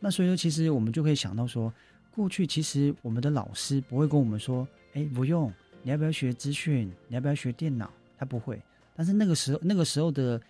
[0.00, 1.72] 那所以说，其实我们就可以想到说，
[2.18, 5.52] 过去其实我们的老师不会跟我们说：“哎，不用，
[5.84, 6.90] 你要不要学资讯？
[7.06, 8.60] 你要不要学电脑？”他不会。
[8.96, 10.40] 但是那个时候，那个时候的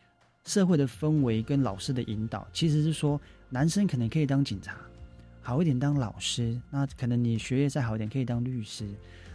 [0.46, 4.78] 社会的氛围跟老师的引导，其实是说，男生可能可以当警察，
[5.42, 6.59] 好一点当老师。
[6.70, 8.88] 那可能你学业再好一点，可以当律师。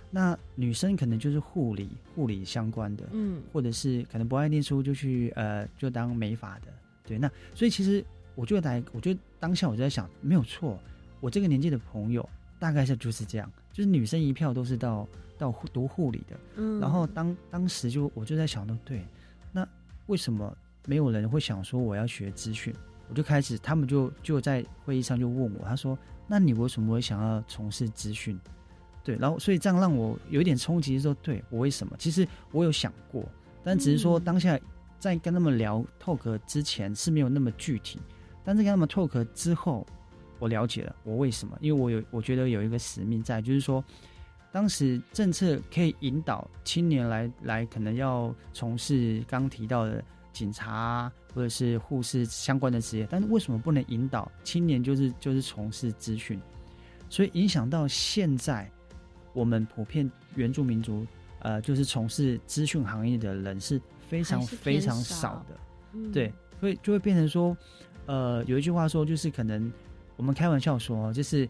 [0.10, 6.74] 那女生可能就是护理、护理相关的，嗯，或者是可能不爱念书就去呃就当美发的，
[7.06, 7.20] 对。
[7.20, 10.80] 那所以其实我就在，我觉得当下我就在想，没有错，
[11.24, 15.08] 我这个年纪的朋友大概是就是这样，就是女生一票都是到
[15.38, 16.82] 到读护理的，嗯。
[16.82, 19.08] 然后当当时就我就在想到，对，
[19.54, 19.66] 那
[20.08, 20.54] 为什么
[20.86, 22.76] 没有人会想说我要学资讯？
[23.08, 28.38] 我就开始，他们就就在会议上就问我，他说，那你为什么会想要从事资讯？
[29.02, 31.96] 对，然后所以这样让我有一点冲击，说对我为什么？
[31.98, 33.24] 其实我有想过，
[33.64, 34.60] 但只是说当下
[35.00, 37.98] 在跟他们聊 talk 之前是没有那么具体，
[38.44, 39.88] 但是跟他们 talk 之后，
[40.44, 43.82] 我了解了我为什么，因为我有我觉得有一个使命在，就是说
[44.52, 50.04] 当时政策可以引导青年来来可能要从事刚提到的
[50.34, 56.38] 警察或者是护士相关的职业，但是为什么不能引导青年就是就是从事资讯？
[57.10, 58.70] 所以影响到现在。
[59.36, 61.08] 我们普遍原住民族，
[61.40, 65.58] 呃，就是从事资讯行业的人是非常非常少的，
[66.12, 67.58] 对，所以就会变成说，
[68.06, 69.74] 呃，有一句话说，就是可能
[70.16, 71.48] 我们开玩笑说，就是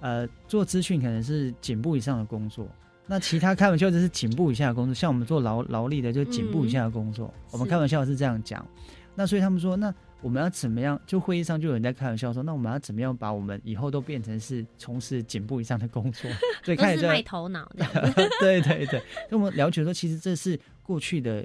[0.00, 2.66] 呃，做资讯可能是颈部以上的工作，
[3.06, 8.66] 那其他开玩笑就是颈部以下的工作，像我们做劳劳力的就颈部以下的工作，我们开玩笑是这样讲，
[9.14, 9.94] 那所以他们说那。
[10.22, 11.00] 我们要怎么样？
[11.06, 16.30] 就会议上就有人在开玩笑说：“那我们要怎么样把我们以后都变成是从事颈部以上的工作？”
[16.62, 17.66] 所以开始卖头脑。
[18.38, 21.42] 对对对，那我们了解说，其实这是过去的，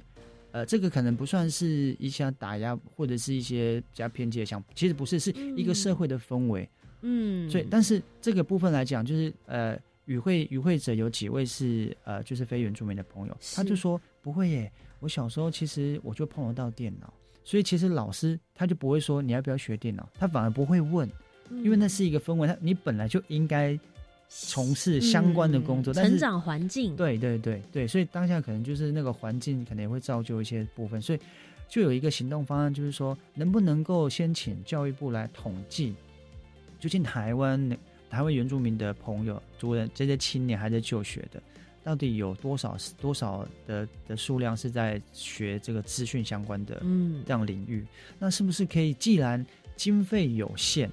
[0.56, 6.70] 呃，这个可能不算是一些打压或者是一些比较偏激的想法，其实不是，是一个社会的氛围。
[7.02, 7.50] 嗯。
[7.50, 17.14] 所以，但是这个部分来讲，就是呃，与会与会者有几位是呃，就是非原住民的朋友，他就说不会耶，我小时候其实我就碰得到电脑。
[17.44, 21.12] 所以其实老师他就不会说你要不要学电脑，他反而不会问，
[21.50, 23.78] 因为那是一个氛围，他你本来就应该
[24.30, 25.94] 从事相关的工作。
[25.94, 26.96] 成长环境。
[26.96, 31.20] 对对对对，所以当下可能就是那个环境可能也会造就一些部分，所以
[31.70, 35.96] 就有一个行动方案，就是说能不能够先请教育部来统计，
[36.80, 37.78] 究竟台湾
[38.10, 41.42] 台湾原住民的朋友、族人这些青年还在就学的。
[41.84, 47.86] 到底有多少多少的的数量是在学这个资讯相关的嗯这样领域？
[48.18, 48.92] 那是不是可以？
[48.96, 50.90] 既然经费有限，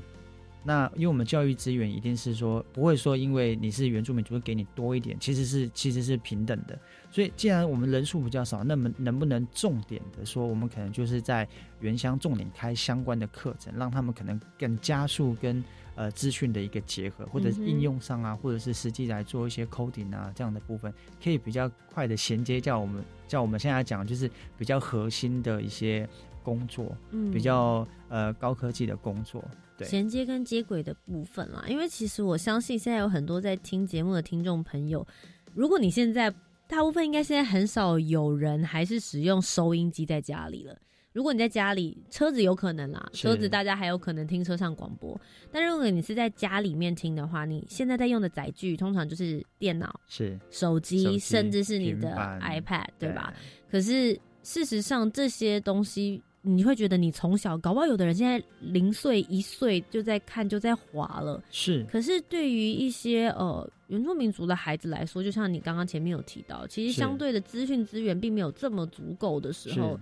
[0.65, 6.79] 那因为我们教育资源一定是说不会说因为你是原住民就会给你多一点，其实是其实是平等的。
[7.11, 11.47] 所以既然我们人数比较少，那么能不能重点的说，我们可能就是在
[11.81, 15.63] 原乡重点开相关的课程，让他们可能更加速跟。
[15.95, 20.91] 呃，资讯的一个结合，或者应用上啊，或者是实际来做一些 coding 啊，这样的部分，
[21.23, 26.09] 可以比较快的衔接，叫我们叫我们现在讲，就是比较核心的一些
[26.43, 29.51] 工作，嗯，比较呃高科技的工作，对，
[29.85, 31.65] 衔接跟接轨的部分啦。
[31.69, 35.07] 因为其实我相信现在有很多在听节目的听众朋友，
[35.55, 36.33] 如果你现在
[36.67, 40.77] 大部分应该现在很少有人还是使用收音机在家里了。
[41.13, 45.21] 如果你在家里，车子有可能啦，车子大家还有可能听车上广播。
[45.51, 53.35] 但如果你是在家里面听的话，你现在在用的载具通常就是电脑、是手机，甚至是你的 iPad，对吧？
[53.71, 56.23] 可是事实上这些东西。
[56.45, 61.87] 你会觉得你从小，搞不好有的人现在零岁一岁就在看就在滑了，是。
[61.91, 69.99] 可是对于一些呃原住民族的孩子来说，就像你刚刚前面有提到，其实相对的资讯资源并没有这么足够的时候，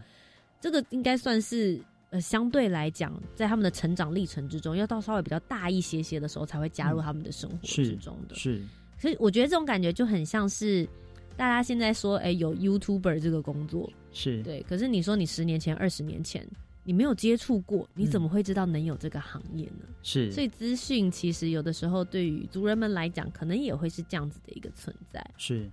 [0.61, 1.79] 这个应该算是
[2.09, 8.35] 呃相对来讲，在他们的成长历程之中，要到稍微比较大一些些的时候，才会加入他们的生活之中的。
[8.35, 8.63] 是。
[8.99, 10.89] 所以我觉得这种感觉就很像是。
[11.37, 16.47] 大家现在说，哎，有 YouTuber 这个工作是对，可是你说你十年前、二十年前
[16.85, 19.87] 你没有接触过，你怎么会知道能有这个行业呢？
[20.03, 25.25] 是，所以资讯其实有的时候对于族人们来讲，可能也会是这样子的一个存在。
[25.37, 25.69] 是。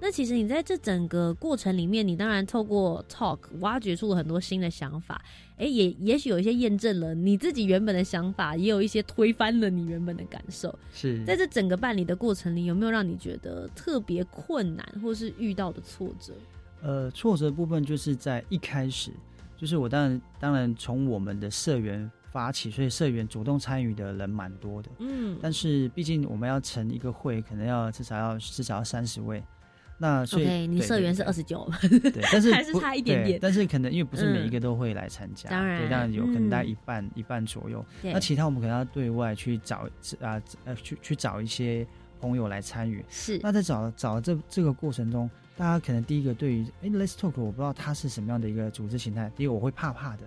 [0.00, 5.24] 那其实你在这整个过程里面，你当然透过 talk 挖掘出了很多新的想法，
[5.56, 10.76] 哎，也也许有一些验证了你自己原本的想法，也有一些推翻了你原本的感受。
[10.92, 16.32] 是在这整个办理的过程里，有没有让你觉得特别困难，或是遇到的挫折？
[16.82, 19.10] 呃，挫折部分就是在一开始，
[19.56, 24.90] 就是我当然当然从我们的社员发起，所以社员主动参与的人蛮多的。
[24.98, 29.42] 嗯，但是毕竟我们要成一个会，可能要至少要至少要三十位。
[29.98, 33.38] 那所以你社员是二十九，对，但是 还是差一点点。
[33.40, 37.84] 但是可能因为不是每一个都会来参加，当然，当然有可能大概一半一半左右。
[38.02, 39.88] 那其他我们可能要对外去找
[40.20, 41.86] 啊呃去去找一些
[42.20, 43.04] 朋友来参与。
[43.08, 43.38] 是。
[43.44, 49.30] 那在找找这这个过程中，大家可能第一个对于哎，Let's Talk，我不知道它是什么样的一个组织形态。
[49.36, 50.22] 第一个我会怕怕的。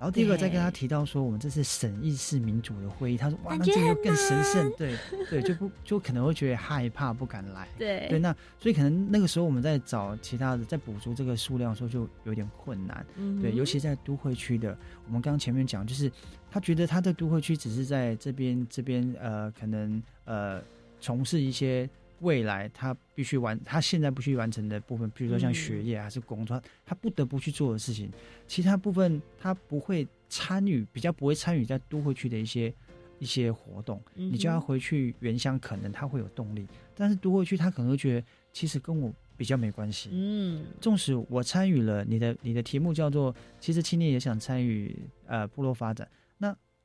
[0.00, 4.96] 然后第二个再跟他提到说，我们这是审议式民主的会议，他说哇，那这个更神圣，对
[5.28, 14.70] 对，就不就可能会觉得害怕，不敢来，对对，那所以可能那个时候我们在找其他的，在补足这个数量的时候就有点困难，嗯对，尤其在都会区的，
[15.06, 16.08] 我们刚刚前面讲，就是
[16.48, 20.62] 他觉得他在都会区只是在这边这边呃，可能呃
[21.00, 21.90] 从事一些。
[22.20, 28.10] 未来他必须完，他现在不去完成的部分，比如说像学业还是工作，他不得不去做的事情，
[28.46, 32.72] 其他部分他不会参与，比较不会参与在都会区的一些
[33.18, 34.02] 一些活动。
[34.14, 40.10] 你就要回去原乡，可能他会有动力，但是都会区他可能会觉得，其实跟我比较没关系。
[40.12, 44.96] 嗯，纵使我参与了，你的你的题目叫做，其实青年也想参与
[45.26, 46.08] 呃部落发展。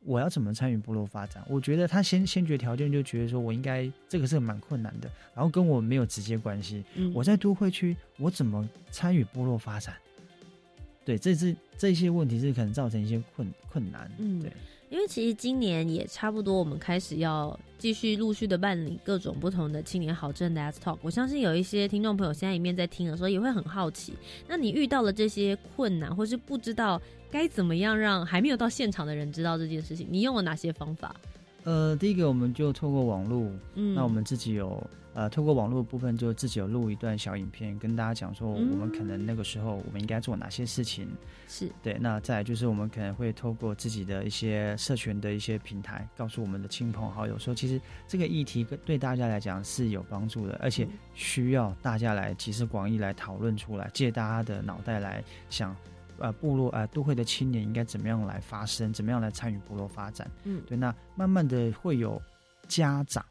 [0.05, 1.43] 我要怎么参与部落发展？
[1.47, 6.83] 我觉得他先先决条件就觉得说我应该这个是蛮困难的，然后跟我没有直接关系。
[7.13, 9.95] 我在都会区，我怎么参与部落发展？
[11.05, 14.09] 对，这是这些问题是可能造成一些困困难。
[14.17, 14.51] 嗯，对。
[14.93, 20.99] 因为其实今年也差不多，我们开始要继续陆续的办理各种不同的青年好证的 S Talk。
[21.01, 24.13] 我相信有一些听众朋友现在一面在听的时候，也会很好奇。
[24.47, 31.15] 那你遇到了这些困难，或是不知道该怎么样让还没有到现场的人知道这件事情，你用了哪些方法？
[31.63, 34.79] 呃，第一个我们就透过网络，嗯，那我们自己有
[35.14, 41.07] 呃，透过网络部分就自己有录一段小影片，跟大家讲说我们可能那个时候我们应该做哪些事情，
[41.47, 41.97] 是对。
[41.99, 55.76] 那再就是我们可能会透过自己的一些社群的一些平台，告诉我们的亲朋好友说，其实这个议题对大家来讲是有帮助的，而且需要大家来集思广益来讨论出来，借大家的脑袋来想。
[56.20, 58.93] 呃，部落呃，都会的青年应该怎么样来发声？
[58.93, 60.30] 怎么样来参与部落发展？
[60.43, 60.78] 嗯，对。
[60.78, 62.22] 那慢慢的会有
[62.68, 63.26] 家长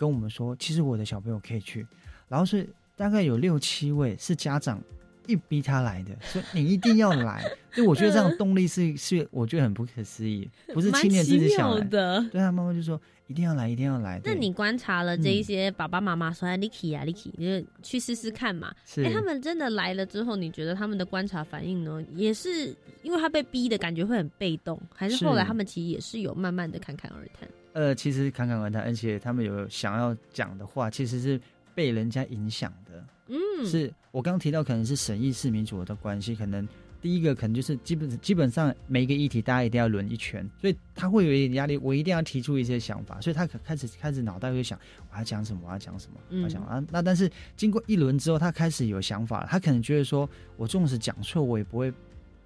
[0.00, 1.86] 跟我们说，其实我的小朋友可以去。
[2.26, 4.80] 然后是大概有六七位是家长
[5.26, 7.44] 硬逼他来的，说你一定要来。
[7.76, 12.24] 就我觉得这样动力是是，我觉得很不可思议，不是青年自己想的。
[12.32, 12.98] 对啊，妈妈就说。
[13.26, 14.20] 一定要来，一定要来。
[14.24, 22.04] 那你观察了这一些爸爸妈妈说：“哎，Licky 啊，Licky，你就去试试看嘛。”哎，他们真的来了之后，你觉得他们的观察反应呢？
[22.16, 22.74] 也是
[23.04, 27.48] 因为他被逼的感觉会很被动，还是后来他们其实也是有慢慢的侃侃而谈？
[27.72, 31.40] 呃，其实侃侃而谈，而且他们有想要讲的话，其实是
[31.74, 33.04] 被人家影响的。
[33.28, 36.68] 嗯，是我刚刚提到，可能是审议市民主的关系，可能。
[37.02, 41.78] 第一个可能就是基本基本上每一个议题大家一定要轮一圈，所以他会有一点压力。
[41.78, 44.78] 我一定要提出一些想法，所以他可开始开始脑袋会想
[45.10, 46.84] 我要讲什么，我要讲什么，我想啊。
[46.90, 51.90] 那但是经过一轮之后，他开始有想法，他可能觉得说我纵使讲错，我也不会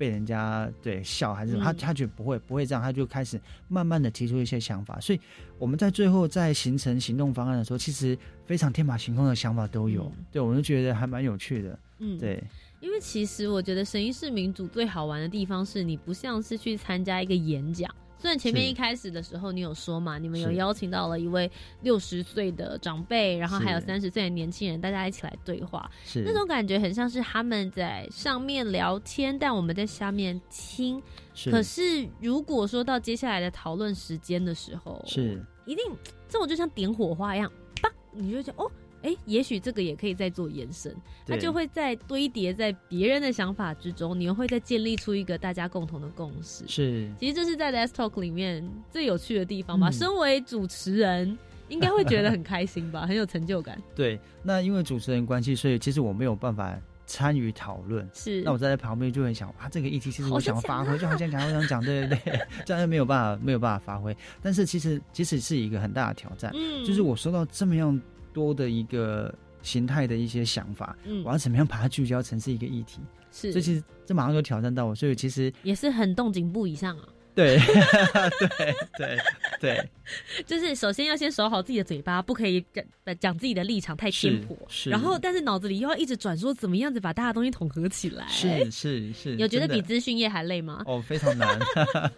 [0.04, 5.00] 被人家对笑，还是他他觉得不会不会这样，他就开始慢慢的提出一些想法。
[5.00, 5.20] 所以
[5.58, 10.12] 我们在最后在形成行动方案的时候，其实非常天马行空的想法都有。
[10.30, 11.78] 对，我就觉得还蛮有趣的。
[12.00, 12.44] 嗯，对。
[12.80, 17.90] 因为其实我觉得神医市民主最好玩的地方是你不像是去参加一个演讲，
[18.24, 21.50] 虽然前面一开始的时候你有说嘛，你们有邀请到了一位
[21.82, 26.22] 六十岁的长辈，然后还有三十岁的年轻人，大家一起来对话，是。
[26.24, 31.02] 那种感觉很像是他们在上面聊天，但我们在下面听。
[31.50, 35.44] 可是如果说到接下来的讨论时间的时候，是。
[35.66, 35.84] 一定
[36.26, 37.52] 这种就像点火花一样，
[37.82, 38.70] 叭，你就觉得哦。
[39.04, 40.96] 哎，也许这个也可以再做延伸，
[41.26, 46.64] 它就会在堆叠在别人的想法之中，你又会再建立出一个大家共同的共识。
[46.66, 49.90] 是，其实这是在 Let's Talk 里面最有趣的地方吧？
[49.90, 51.36] 身为主持人，
[51.68, 53.78] 应该会觉得很开心吧， 很有成就感。
[53.94, 56.74] 对，那因为主持人关系，所以其实我没有办法
[57.04, 58.08] 参与讨论。
[58.14, 64.16] 是，那我站在旁边就很想，哇，这个议题其实我想发挥，就好像讲，我想讲，对对对， 这样就没有办法，没有办法发挥。
[64.40, 66.50] 但是其实，其实是一个很大的挑战。
[66.54, 68.00] 嗯，就是我收到这么样。
[68.34, 69.32] 多的一个
[69.62, 73.00] 形态的一些想法，嗯，我要怎么样把它聚焦成是一个议题？
[73.30, 77.08] 是，所以其实这马上就挑战到我，所以其实也是很动景部以上啊。
[77.36, 79.18] 对，对，对，
[79.60, 79.88] 对，
[80.46, 82.84] 就是首先要先守好自己的嘴巴，不可以讲
[83.18, 84.56] 讲自己的立场太偏颇。
[84.68, 88.24] 是，然后但是脑子里又要一直转说怎么样子把大家东西统合起来。
[88.28, 90.80] 是是是，有觉得比资讯业还累吗？
[90.86, 91.58] 哦，非常难，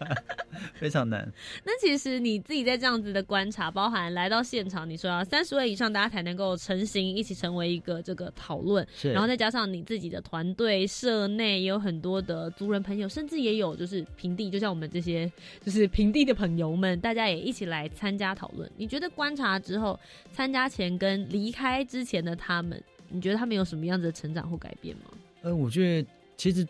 [0.79, 1.27] 非常难。
[1.63, 8.87] 那其实你自己在这样子的观察，包含来到现场，你说要三十位以上大家才能够成型，一起成为一个这个讨论。
[8.95, 15.06] 是，然后再加上你自己的团队社内也有很多的族人朋友，甚至也有就是平地，就像我们这些。
[15.11, 15.31] 些
[15.63, 18.69] 就是平地的朋友们，大家也一起来参加讨论。
[18.75, 19.97] 你觉得观察之后，
[20.33, 25.03] 参加前跟离开之前的他们，你觉得他们有什么样子的成长或改变吗？
[25.43, 26.67] 呃，我觉得其实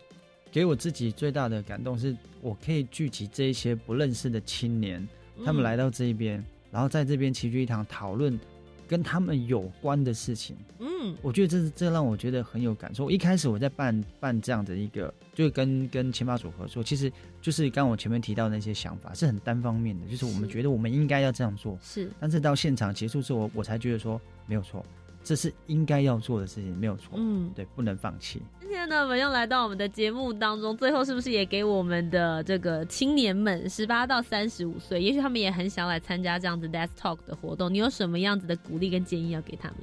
[0.52, 5.06] 给我自己最大的感动是，我可以聚集这一些不认识的青年，
[5.44, 8.38] 他们来到这一边，然后在这边齐聚一堂讨论。
[8.88, 13.10] 跟他们有关的事情，嗯，我觉得这是这让我觉得很有感受。
[13.10, 17.12] 一开始我在办办这样的一个，就跟跟前发组合作，其实
[17.42, 22.10] 就是刚我前面提到那些想法是很单方面的，就是我们觉得我们应该要这样做，是。
[22.18, 24.84] 但是到现场结束之后，我才觉得说没有错。
[25.22, 27.14] 这是应该要做的事情，没有错。
[27.16, 28.40] 嗯，对，不能放弃。
[28.60, 39.78] 今天呢，我们又来到我们的节目当中，最后是不是也给我们的这个青年们，十八到三十五岁，也许他们也很想来参加这样子 Death Talk 的活动，你有什么样子的鼓励跟建议要给他们？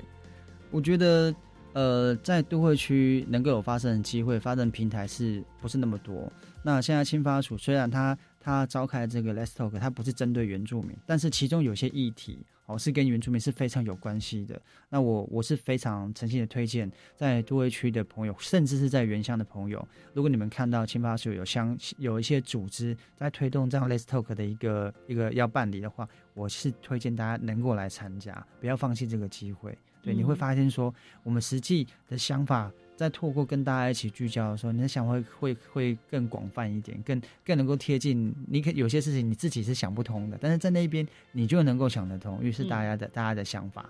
[0.71, 1.33] 我觉得，
[1.73, 6.31] 呃，在都会区能够有发生的机会，发生平台是不是那么多？
[6.63, 12.39] 那现在青发署虽然他他召开这个 Let's Talk，它不是针对原住民，但是其中有些议题。
[12.65, 14.59] 哦，是跟原住民是非常有关系的。
[14.89, 29.77] 那我我是非常诚心的推荐，在都会区的朋友，甚至是在原乡的朋友，如果你们看到青发署有相有一些组织在推动这样 Let's Talk 的一个一个要办理的话，我是推荐大家能够来参加，不要放弃这个机会。
[30.01, 30.93] 对，你会发现说，
[31.23, 32.71] 我们实际的想法。
[32.95, 38.33] 在透过跟大家一起聚焦的时候，你的想会会会更广泛一点，更更能够贴近。
[38.47, 43.89] 你可有些事情你自己是想不通的，但是在那边你就能够想得通，于是大家的大家的想法。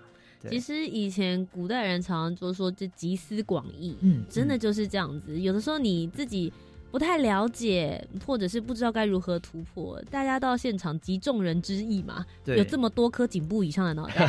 [0.49, 5.39] 其实以前古代人常常就说，这集思广益，嗯，真的就是这样子。
[5.39, 6.51] 有的时候你自己。
[6.95, 14.25] 不太了解，或者是不知道该如何突破，大家到现场集众人之意嘛，有这么多颗颈部以上的脑袋，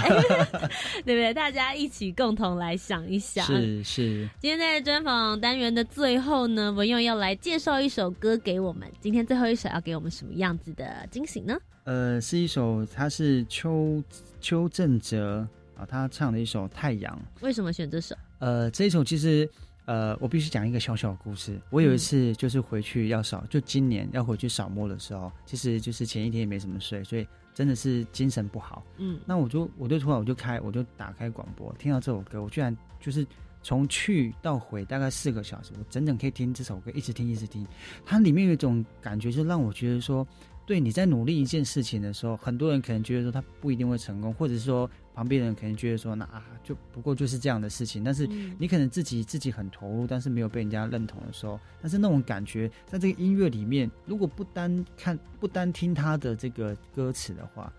[1.07, 1.33] 对不对？
[1.33, 3.47] 大家一起共同来想一想。
[3.47, 4.29] 是是。
[4.41, 8.91] 今天在专访单元的最后呢，文用要来介绍一首歌给我们。
[9.01, 11.57] 今天最后一首要给我们什么样子的惊喜呢？
[11.85, 14.03] 呃，是一首，他是邱
[14.41, 15.47] 邱正哲
[15.77, 17.17] 啊，他唱的一首《太阳》。
[17.45, 18.17] 为什么选这首？
[18.41, 19.49] 呃，这一首其实。
[19.87, 21.61] 呃，我必须讲一个小小的故事。
[21.71, 28.85] 我有一次就是回去要扫，就今年要回去扫墓的时候，其实就是前一天也没什么睡，所以真的是精神不好。
[28.99, 33.27] 嗯，那我就我就突然我就开我就打开广播，听到这首歌，我居然就是
[33.63, 37.67] 从去到回大概四个小时，我整整可以听这首歌，一直听一直听。
[38.05, 40.27] 它里面有一种感觉，就让我觉得说。
[40.67, 48.03] 对，你在努力一件事情的时候，很多人可能觉得说他不一定会成功，或者是说旁边人可能觉得说那啊，就不过就是这样的事情。
[48.03, 48.27] 但是
[48.59, 57.73] 你可能自己自己很投入，但是没有被人家认同的时候，但是那种感觉，在这个音乐里面，如果不单看不单听他的这个歌词的话，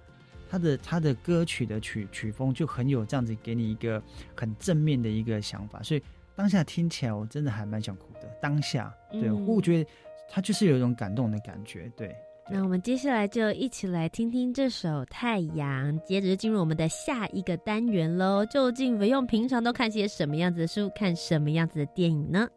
[0.50, 4.02] 他的他的歌曲的曲曲风就很有这样子给你一个
[4.34, 5.84] 很正面的一个想法。
[5.84, 6.02] 所以
[6.38, 8.30] 当下听起来，我真的还蛮想哭的。
[8.42, 9.90] 当下，对我觉得
[10.30, 12.16] 他就是有一种感动的感觉，对。
[12.50, 18.46] 那我们接下来就一起来听听这首《太阳》，接着就进入我们的下一个单元喽。
[18.46, 22.48] 究竟维用平常都看些什么样子的书，看什么样子的电影呢？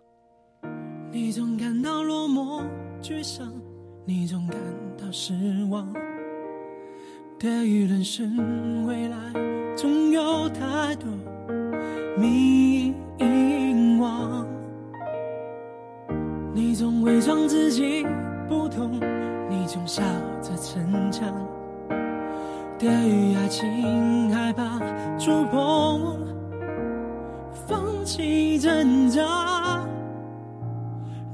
[1.10, 2.62] 你总感到落寞、
[3.02, 3.52] 沮丧，
[4.04, 4.56] 你总感
[4.96, 5.34] 到失
[5.68, 5.92] 望。
[7.36, 9.16] 对于人生未来，
[9.76, 11.10] 总有太多
[12.16, 14.46] 迷惘。
[16.54, 18.06] 你总伪装自己
[18.48, 19.00] 不懂。
[19.50, 20.00] 你总笑
[20.40, 21.28] 着逞强，
[22.78, 24.78] 对于爱情害怕
[25.18, 26.16] 触碰，
[27.66, 29.84] 放弃挣扎。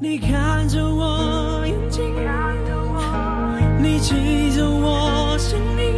[0.01, 2.03] 你看着我眼睛，
[3.83, 5.93] 你记着我姓名，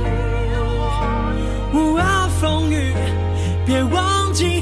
[1.72, 2.04] 无论
[2.40, 2.92] 风雨，
[3.64, 4.60] 别忘记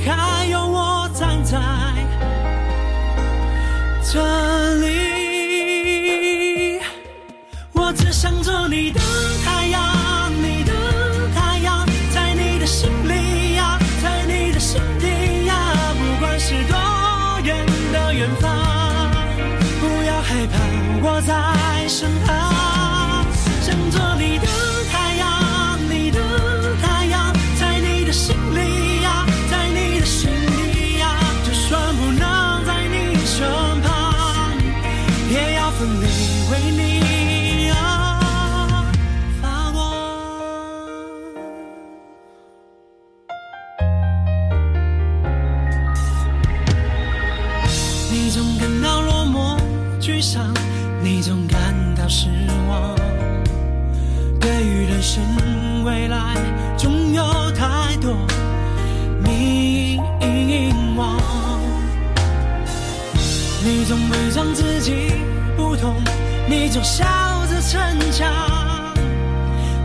[66.48, 67.04] 你总笑
[67.50, 68.94] 着逞强。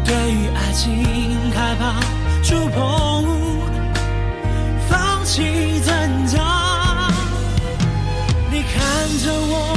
[0.06, 2.00] 对于爱情害怕
[2.44, 3.26] 触碰，
[4.90, 7.10] 放弃挣扎。
[8.52, 8.74] 你看
[9.24, 9.71] 着我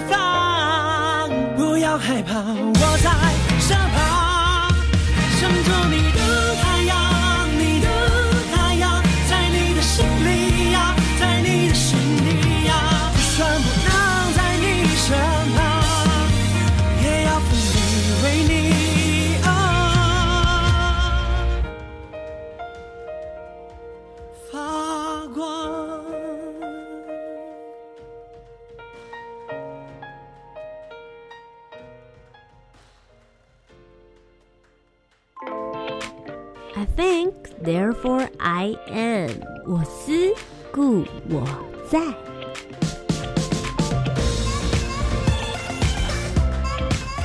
[0.00, 2.77] 放，不要害怕，
[38.58, 39.30] I am。
[39.66, 40.34] 我思
[40.72, 41.46] 故我
[41.88, 42.00] 在。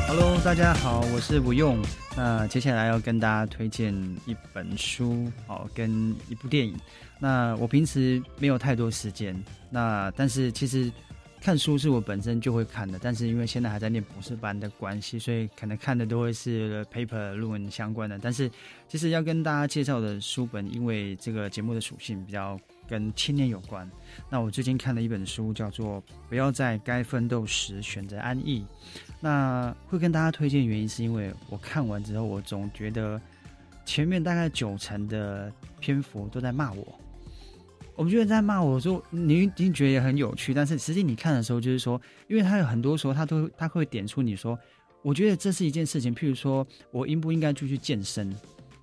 [0.08, 1.84] Hello，大家好，我是吴用。
[2.16, 3.92] 那接下来要跟大家推荐
[4.28, 6.78] 一本书，哦，跟一部电影。
[7.18, 9.36] 那我平时没有太多时间，
[9.72, 10.92] 那但是其实
[11.44, 18.18] 看书是我本身就会看的，但是因为现在还在念博士班的关系，所以可能看的都会是 paper 论文相关的。
[18.18, 18.50] 但是
[18.88, 23.86] 其实要跟大家介绍的书本，因为这个节目的属性比较跟青年有关。
[24.30, 28.62] 那我最近看了一本书，叫做《不要在该奋斗时选择安逸》。
[29.20, 33.20] 那会跟大家推荐原因，是因为我看完之后，我总觉得
[33.86, 37.00] 前面大概九成的篇幅都在骂我。
[37.96, 44.58] 我们觉得在骂我说，你一定觉得也很有趣，但是实际你看的时候，就是说，因为他有很多时候，他都他会点出你说，
[45.02, 48.36] 我觉得这是一件事情，譬如说我应不应该继续健身？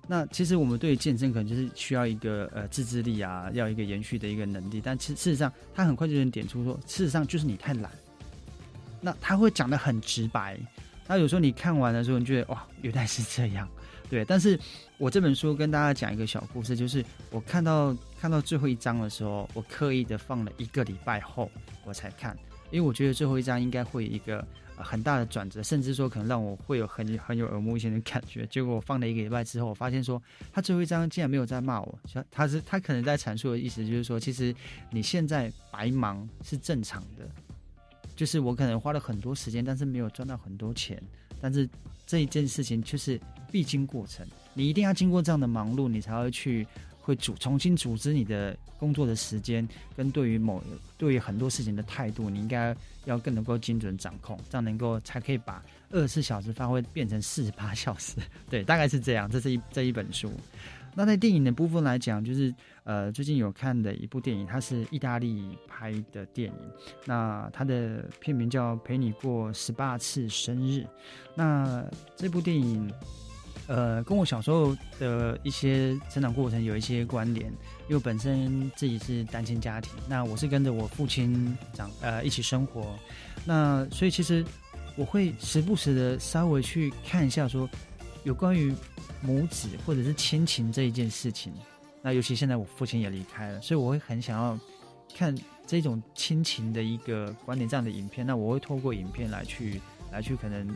[0.07, 7.91] 那其实我们对健身可能就是需要一个呃自制力啊，要一个延续的一个能力，但其事实上他很快就能点出说，事实上就是你太懒。
[8.99, 10.59] 那他会讲的很直白，
[11.07, 13.67] 那有时候你看完的时候，你觉得哇，原来是这样，
[14.11, 14.23] 对。
[14.25, 14.59] 但是
[14.97, 21.49] 我这本书跟大家讲一个小故事，就是我看到看到最后一章的时候，我刻意的放了一个礼拜后
[21.85, 22.37] 我才看，
[22.69, 24.45] 因为我觉得最后一章应该会有一个、
[24.75, 28.45] 很大的转折，甚至说可能让我会有很很有耳目一新的感觉。
[28.47, 31.99] 结果我放了一个礼拜之后，我发现说他最后一章竟然没有在骂我，
[32.29, 34.53] 他是他可能在阐述的意思就是说，其实
[34.91, 37.27] 你现在白忙是正常的。
[38.13, 41.01] 就是我可能花了很多时间，但是没有赚到很多钱，
[41.39, 41.67] 但是
[42.05, 43.19] 这一件事情就是
[43.51, 46.65] 必经过程，你一定要经过这样的忙碌，你才会去
[47.01, 50.63] 会组重新组织你的工作的时间，跟对于某
[50.97, 52.75] 对于很多事情的态度，你应该
[53.05, 58.15] 要更能够精准掌控，这样能够才可以把二十四小时发挥变成四十八小时。
[58.49, 59.29] 对，大概是这样。
[59.29, 60.31] 这是一这一本书。
[60.93, 66.55] 那在电影的部分来讲，就是呃，最近有看的一部电影，它是意大利拍的电影。
[67.05, 70.79] 那它的片名叫《陪你过十八次生日》。
[71.33, 71.81] 那
[72.17, 72.91] 这部电影，
[73.67, 77.47] 呃，跟我小时候的一些成长过程有一些关联，
[77.87, 82.95] 因为本身自己是单亲家庭，那我是跟着我父亲长呃一起生活，
[83.45, 84.43] 那所以其实
[84.95, 87.69] 我会时不时的稍微去看一下说
[88.23, 88.73] 有关于。
[89.23, 91.53] 母子或者是亲情这一件事情，
[92.01, 94.59] 那尤其现在我父亲也离开了，所以我会很想要
[95.15, 95.35] 看
[95.67, 98.25] 这种亲情的一个观点这样的影片。
[98.25, 99.79] 那我会透过影片来去
[100.11, 100.67] 来去可能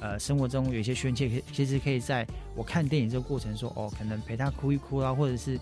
[0.00, 5.58] 呃生活中有一些宣泄，可其实可以在我看电影这个过程说哦，可能陪他哭一哭啊，或者是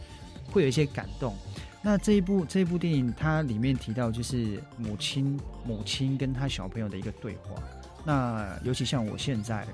[0.51, 1.35] 会有一些感动。
[1.82, 7.62] 那这一部这一部电影它里面提到就是母亲母亲跟他小朋友的一个对话。
[8.05, 9.66] 那尤其像我现在。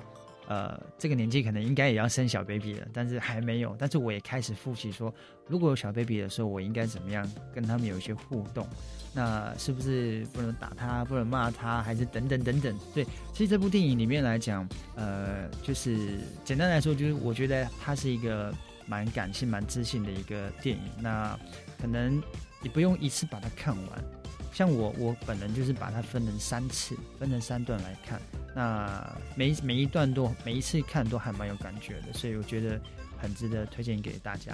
[0.50, 3.76] 呃，这个年纪可能应该也要生小 baby 了，但是还没有。
[3.78, 5.14] 但是我也开始复习说，
[5.46, 7.24] 如果有小 baby 的时候，我应该怎么样
[7.54, 8.66] 跟他们有一些互动？
[9.14, 12.76] 那是不是不能打他，不能骂他，还是等等等等？
[12.92, 18.52] 对，其实这部电影里面来讲，呃，就是简单来说，就是我觉得它是一个
[18.86, 20.82] 蛮感性、蛮自信的一个电影。
[21.00, 21.38] 那
[21.80, 22.20] 可能
[22.60, 24.04] 你不用一次把它看完，
[24.52, 28.20] 像我，我本人就是把它分成三次，分成三段来看。
[28.54, 32.80] 那每每一段都每一次看都还蛮有感觉的，所以我觉得
[33.18, 34.52] 很值得推荐给大家。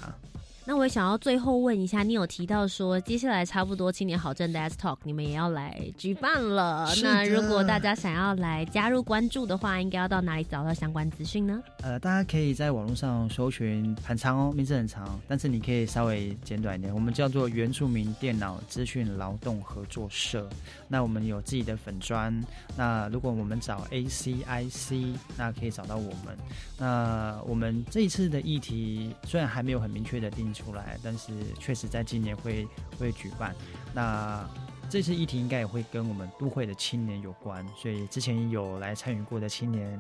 [0.69, 6.93] 那我也想要最后问一下，你有提到说接下来差不多青年好证 Desk Talk 你们也要来举办了。
[7.05, 11.63] 那如果大家想要来加入关注的话，应该要到哪里找到相关资讯呢？
[11.83, 16.93] 呃，大家可以在网络上搜寻，很长哦，名字很长，但是你可以稍微简短一点。
[16.93, 20.49] 我们叫做原住民电脑资讯劳动合作社。
[20.89, 22.45] 那我们有自己的粉砖。
[22.77, 26.37] 那如果我们找 ACIC，那可以找到我们。
[26.77, 30.56] 那我们这一次的议题虽然还没有很明确的定。
[30.57, 32.67] 出来，但是确实在今年会
[32.99, 33.55] 会举办。
[33.95, 34.49] 那
[34.89, 39.99] 这次议题应该也会跟我们都会的青年有关，所以之前有来参与过的青年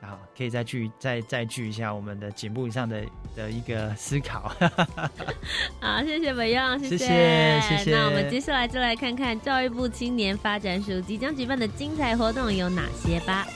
[0.00, 4.54] 啊，可以再聚再再聚一下我们的颈部以上的的一个思考。
[5.80, 7.90] 好，谢谢北样，谢谢谢谢。
[7.92, 13.46] 那我们接下来就来看看教育部青年发展署即将举办的精彩活动有哪些吧。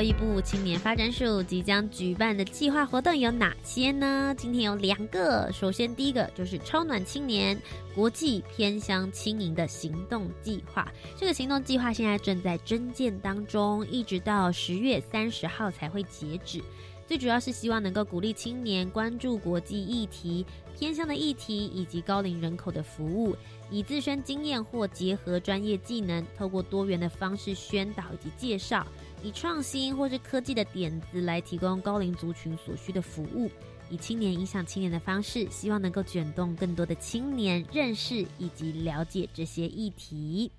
[0.00, 4.34] 教育部青年发展署即将举办的计划活动有哪些呢？
[4.34, 5.52] 今天有两个。
[5.52, 7.60] 首先，第一个就是超暖青年
[7.94, 10.90] 国际偏乡轻盈的行动计划。
[11.18, 16.62] 这个行动计划现在正在征建当中，一直到十月三十号才会截止。
[17.06, 20.46] 最主要是希望能够鼓励青年关注国际议题、
[20.78, 23.36] 偏乡的议题以及高龄人口的服务，
[23.68, 28.86] 以自身经验或结合专业技能，透过多元的方式宣导以及介绍。
[29.22, 33.50] 以创新或是科技的点子来提供高龄族群所需的服务，
[33.90, 40.50] 以青年影响青年的方式，希望能够卷动更多的青年认识以及了解这些议题。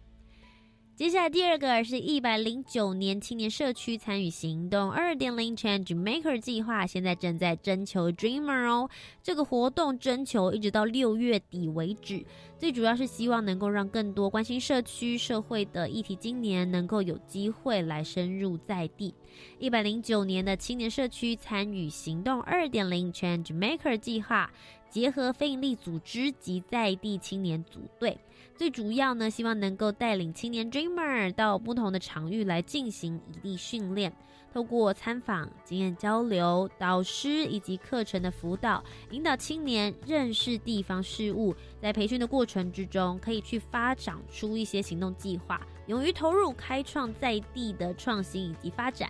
[1.01, 8.87] 接下来第二个是一百零九年青年社区参与行动二点零 Change Maker 计划，现在正在征求 Dreamer 哦。
[9.23, 12.23] 这个活动征求一直到六月底为止，
[12.59, 19.15] 最主要是希望能够让更多关心社区社会的议题青年能够有机会来深入在地。
[19.57, 24.51] 一百零九年的青年社区参与行动二点零 Change Maker 计划，
[24.87, 28.19] 结合非营利组织及在地青年组队。
[28.61, 34.13] 最主要呢，希望能够带领青年 Dreamer 到不同的场域来进行异地训练，
[34.53, 41.55] 透过参访、经验交流、导师以及课程的辅导，引导青年认识地方事务。
[41.81, 49.09] 在培训的过程之中，可以去发展出一些行动计划，勇于投入开创在地的创新以及发展。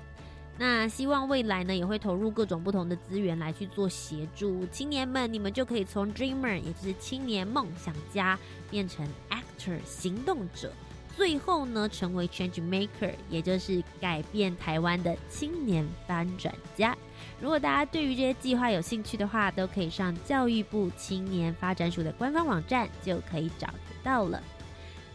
[0.63, 8.37] 那希望未来呢，也会投入各种不同的资源来去做协助青年们，你们就可以从 Dreamer，也就是青年梦想家，
[8.69, 10.71] 变成 Actor 行动者，
[11.17, 16.95] 最后呢，成为 Change Maker，也就是改变台湾的青年翻转家。
[17.39, 24.39] 如果大家对于这些计划有兴趣的话，都可以上教育部青年发展署的官方网站，就可以找得到了。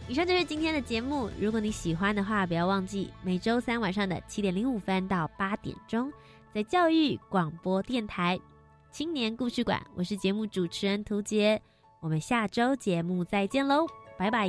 [0.07, 1.29] 以上就是今天的节目。
[1.39, 6.11] 如果你喜欢的话，不要忘记每周三晚上的七点零五分到八点钟，
[6.53, 8.39] 在教育广播电台
[8.91, 11.61] 青年故事馆，我是节目主持人涂杰。
[11.99, 13.85] 我们下周节目再见喽，
[14.17, 14.47] 拜拜。